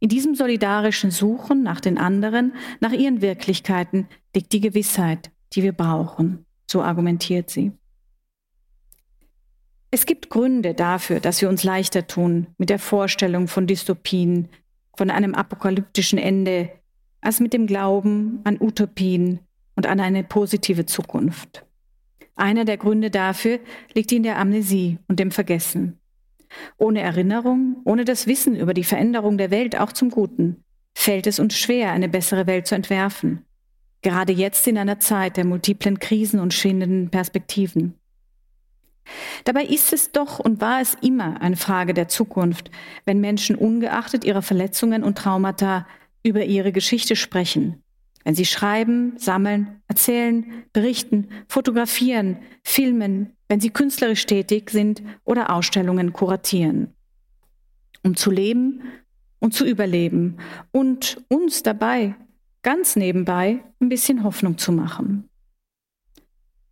In 0.00 0.08
diesem 0.08 0.34
solidarischen 0.34 1.10
Suchen 1.10 1.62
nach 1.62 1.80
den 1.80 1.96
anderen, 1.96 2.52
nach 2.80 2.92
ihren 2.92 3.22
Wirklichkeiten 3.22 4.08
liegt 4.34 4.52
die 4.52 4.60
Gewissheit, 4.60 5.30
die 5.54 5.62
wir 5.62 5.72
brauchen, 5.72 6.44
so 6.70 6.82
argumentiert 6.82 7.48
sie. 7.48 7.72
Es 9.90 10.06
gibt 10.06 10.28
Gründe 10.28 10.74
dafür, 10.74 11.20
dass 11.20 11.40
wir 11.40 11.48
uns 11.48 11.62
leichter 11.62 12.06
tun 12.06 12.48
mit 12.58 12.68
der 12.68 12.80
Vorstellung 12.80 13.48
von 13.48 13.66
Dystopien, 13.66 14.48
von 14.96 15.08
einem 15.08 15.34
apokalyptischen 15.34 16.18
Ende, 16.18 16.70
als 17.20 17.40
mit 17.40 17.52
dem 17.52 17.66
Glauben 17.66 18.40
an 18.44 18.58
Utopien 18.60 19.38
und 19.76 19.86
an 19.86 20.00
eine 20.00 20.24
positive 20.24 20.84
Zukunft. 20.84 21.63
Einer 22.36 22.64
der 22.64 22.76
Gründe 22.76 23.10
dafür 23.10 23.60
liegt 23.94 24.10
in 24.12 24.22
der 24.22 24.38
Amnesie 24.38 24.98
und 25.08 25.20
dem 25.20 25.30
Vergessen. 25.30 25.98
Ohne 26.78 27.00
Erinnerung, 27.00 27.76
ohne 27.84 28.04
das 28.04 28.26
Wissen 28.26 28.56
über 28.56 28.74
die 28.74 28.84
Veränderung 28.84 29.38
der 29.38 29.50
Welt 29.50 29.78
auch 29.78 29.92
zum 29.92 30.10
Guten, 30.10 30.64
fällt 30.94 31.26
es 31.26 31.38
uns 31.38 31.58
schwer, 31.58 31.92
eine 31.92 32.08
bessere 32.08 32.46
Welt 32.46 32.66
zu 32.66 32.74
entwerfen. 32.74 33.44
Gerade 34.02 34.32
jetzt 34.32 34.66
in 34.66 34.78
einer 34.78 35.00
Zeit 35.00 35.36
der 35.36 35.44
multiplen 35.44 35.98
Krisen 35.98 36.40
und 36.40 36.54
schwindenden 36.54 37.10
Perspektiven. 37.10 37.94
Dabei 39.44 39.64
ist 39.64 39.92
es 39.92 40.12
doch 40.12 40.38
und 40.38 40.60
war 40.60 40.80
es 40.80 40.94
immer 41.02 41.40
eine 41.40 41.56
Frage 41.56 41.94
der 41.94 42.08
Zukunft, 42.08 42.70
wenn 43.04 43.20
Menschen 43.20 43.56
ungeachtet 43.56 44.24
ihrer 44.24 44.42
Verletzungen 44.42 45.04
und 45.04 45.18
Traumata 45.18 45.86
über 46.22 46.44
ihre 46.44 46.72
Geschichte 46.72 47.16
sprechen, 47.16 47.82
wenn 48.24 48.34
sie 48.34 48.46
schreiben, 48.46 49.14
sammeln, 49.18 49.82
erzählen, 49.86 50.64
berichten, 50.72 51.28
fotografieren, 51.46 52.38
filmen, 52.62 53.36
wenn 53.48 53.60
sie 53.60 53.70
künstlerisch 53.70 54.26
tätig 54.26 54.70
sind 54.70 55.02
oder 55.24 55.50
Ausstellungen 55.50 56.12
kuratieren. 56.12 56.94
Um 58.02 58.16
zu 58.16 58.30
leben 58.30 58.82
und 59.38 59.54
zu 59.54 59.64
überleben 59.66 60.38
und 60.72 61.22
uns 61.28 61.62
dabei, 61.62 62.16
ganz 62.62 62.96
nebenbei, 62.96 63.62
ein 63.80 63.88
bisschen 63.88 64.24
Hoffnung 64.24 64.58
zu 64.58 64.72
machen. 64.72 65.28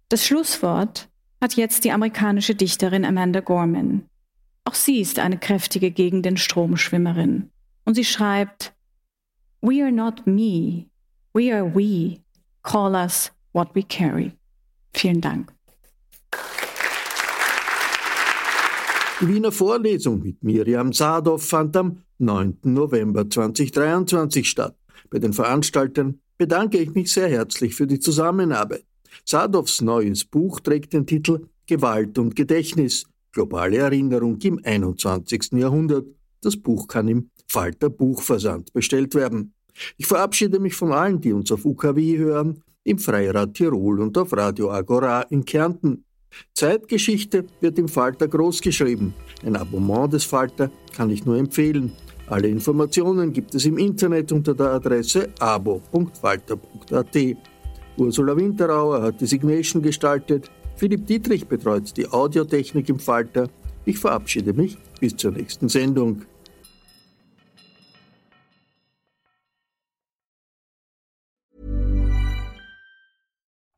Das 0.09 0.27
Schlusswort 0.27 1.09
hat 1.41 1.55
jetzt 1.55 1.85
die 1.85 1.93
amerikanische 1.93 2.55
Dichterin 2.55 3.05
Amanda 3.05 3.41
Gorman. 3.41 4.07
Auch 4.65 4.75
sie 4.75 5.01
ist 5.01 5.19
eine 5.19 5.39
kräftige 5.39 5.91
gegen 5.91 6.23
den 6.23 6.37
Strom. 6.37 6.77
Und 7.85 7.95
sie 7.95 8.05
schreibt, 8.05 8.75
We 9.61 9.83
are 9.83 9.93
not 9.93 10.27
me, 10.27 10.87
We 11.35 11.51
are 11.51 11.65
we. 11.65 12.21
Call 12.63 12.95
us 12.95 13.31
what 13.53 13.75
we 13.75 13.83
carry. 13.83 14.33
Vielen 14.93 15.23
Dank. 15.23 15.51
Die 19.21 19.29
Wiener 19.29 19.51
Vorlesung 19.51 20.21
mit 20.23 20.43
Miriam 20.43 20.93
Sadow 20.93 21.39
fand 21.39 21.75
am 21.77 22.03
9. 22.19 22.59
November 22.65 23.31
2023 23.31 24.47
statt. 24.47 24.77
Bei 25.09 25.19
den 25.19 25.33
Veranstaltern 25.33 26.21
bedanke 26.37 26.79
ich 26.79 26.93
mich 26.93 27.11
sehr 27.11 27.29
herzlich 27.29 27.75
für 27.75 27.87
die 27.87 27.99
Zusammenarbeit. 27.99 28.85
Sadows 29.25 29.81
neues 29.81 30.27
Buch 30.27 30.61
trägt 30.61 30.93
den 30.93 31.07
Titel 31.07 31.47
Gewalt 31.67 32.19
und 32.19 32.37
Gedächtnis, 32.37 33.05
globale 33.33 33.79
Erinnerung 33.79 34.39
im 34.43 34.61
21. 34.63 35.53
Jahrhundert. 35.53 36.05
Das 36.43 36.59
Buch 36.59 36.89
kann 36.89 37.09
im 37.09 37.31
Falter 37.49 37.89
Buchversand 37.89 38.73
bestellt 38.75 39.15
werden. 39.15 39.55
Ich 39.97 40.07
verabschiede 40.07 40.59
mich 40.59 40.75
von 40.75 40.93
allen, 40.93 41.21
die 41.21 41.33
uns 41.33 41.51
auf 41.53 41.65
UKW 41.65 42.19
hören, 42.19 42.63
im 42.85 42.99
Freirad 42.99 43.55
Tirol 43.55 44.01
und 44.01 44.17
auf 44.19 44.33
Radio 44.33 44.71
Agora 44.71 45.23
in 45.23 45.45
Kärnten. 45.45 46.05
Zeitgeschichte 46.55 47.45
wird 47.61 47.79
im 47.79 47.89
Falter 47.89 48.27
großgeschrieben. 48.27 49.15
Ein 49.45 49.57
Abonnement 49.57 50.13
des 50.13 50.25
Falter 50.25 50.71
kann 50.97 51.11
ich 51.11 51.25
nur 51.25 51.37
empfehlen. 51.37 51.93
Alle 52.27 52.49
Informationen 52.49 53.33
gibt 53.33 53.55
es 53.55 53.67
im 53.67 53.79
Internet 53.79 54.33
unter 54.33 54.55
der 54.55 54.73
Adresse 54.73 55.29
abo.falter.at. 55.39 57.19
Ursula 57.99 58.37
Winterauer 58.37 59.03
hat 59.03 59.21
die 59.21 59.27
Signation 59.27 59.83
gestaltet. 59.83 60.51
Philipp 60.77 61.07
Dietrich 61.07 61.47
betreut 61.47 61.95
die 61.97 62.09
Audiotechnik 62.09 62.89
im 62.89 62.99
Falter. 62.99 63.49
Ich 63.85 63.99
verabschiede 63.99 64.55
mich 64.55 64.79
bis 65.01 65.15
zur 65.17 65.33
nächsten 65.33 65.69
Sendung. 65.69 66.23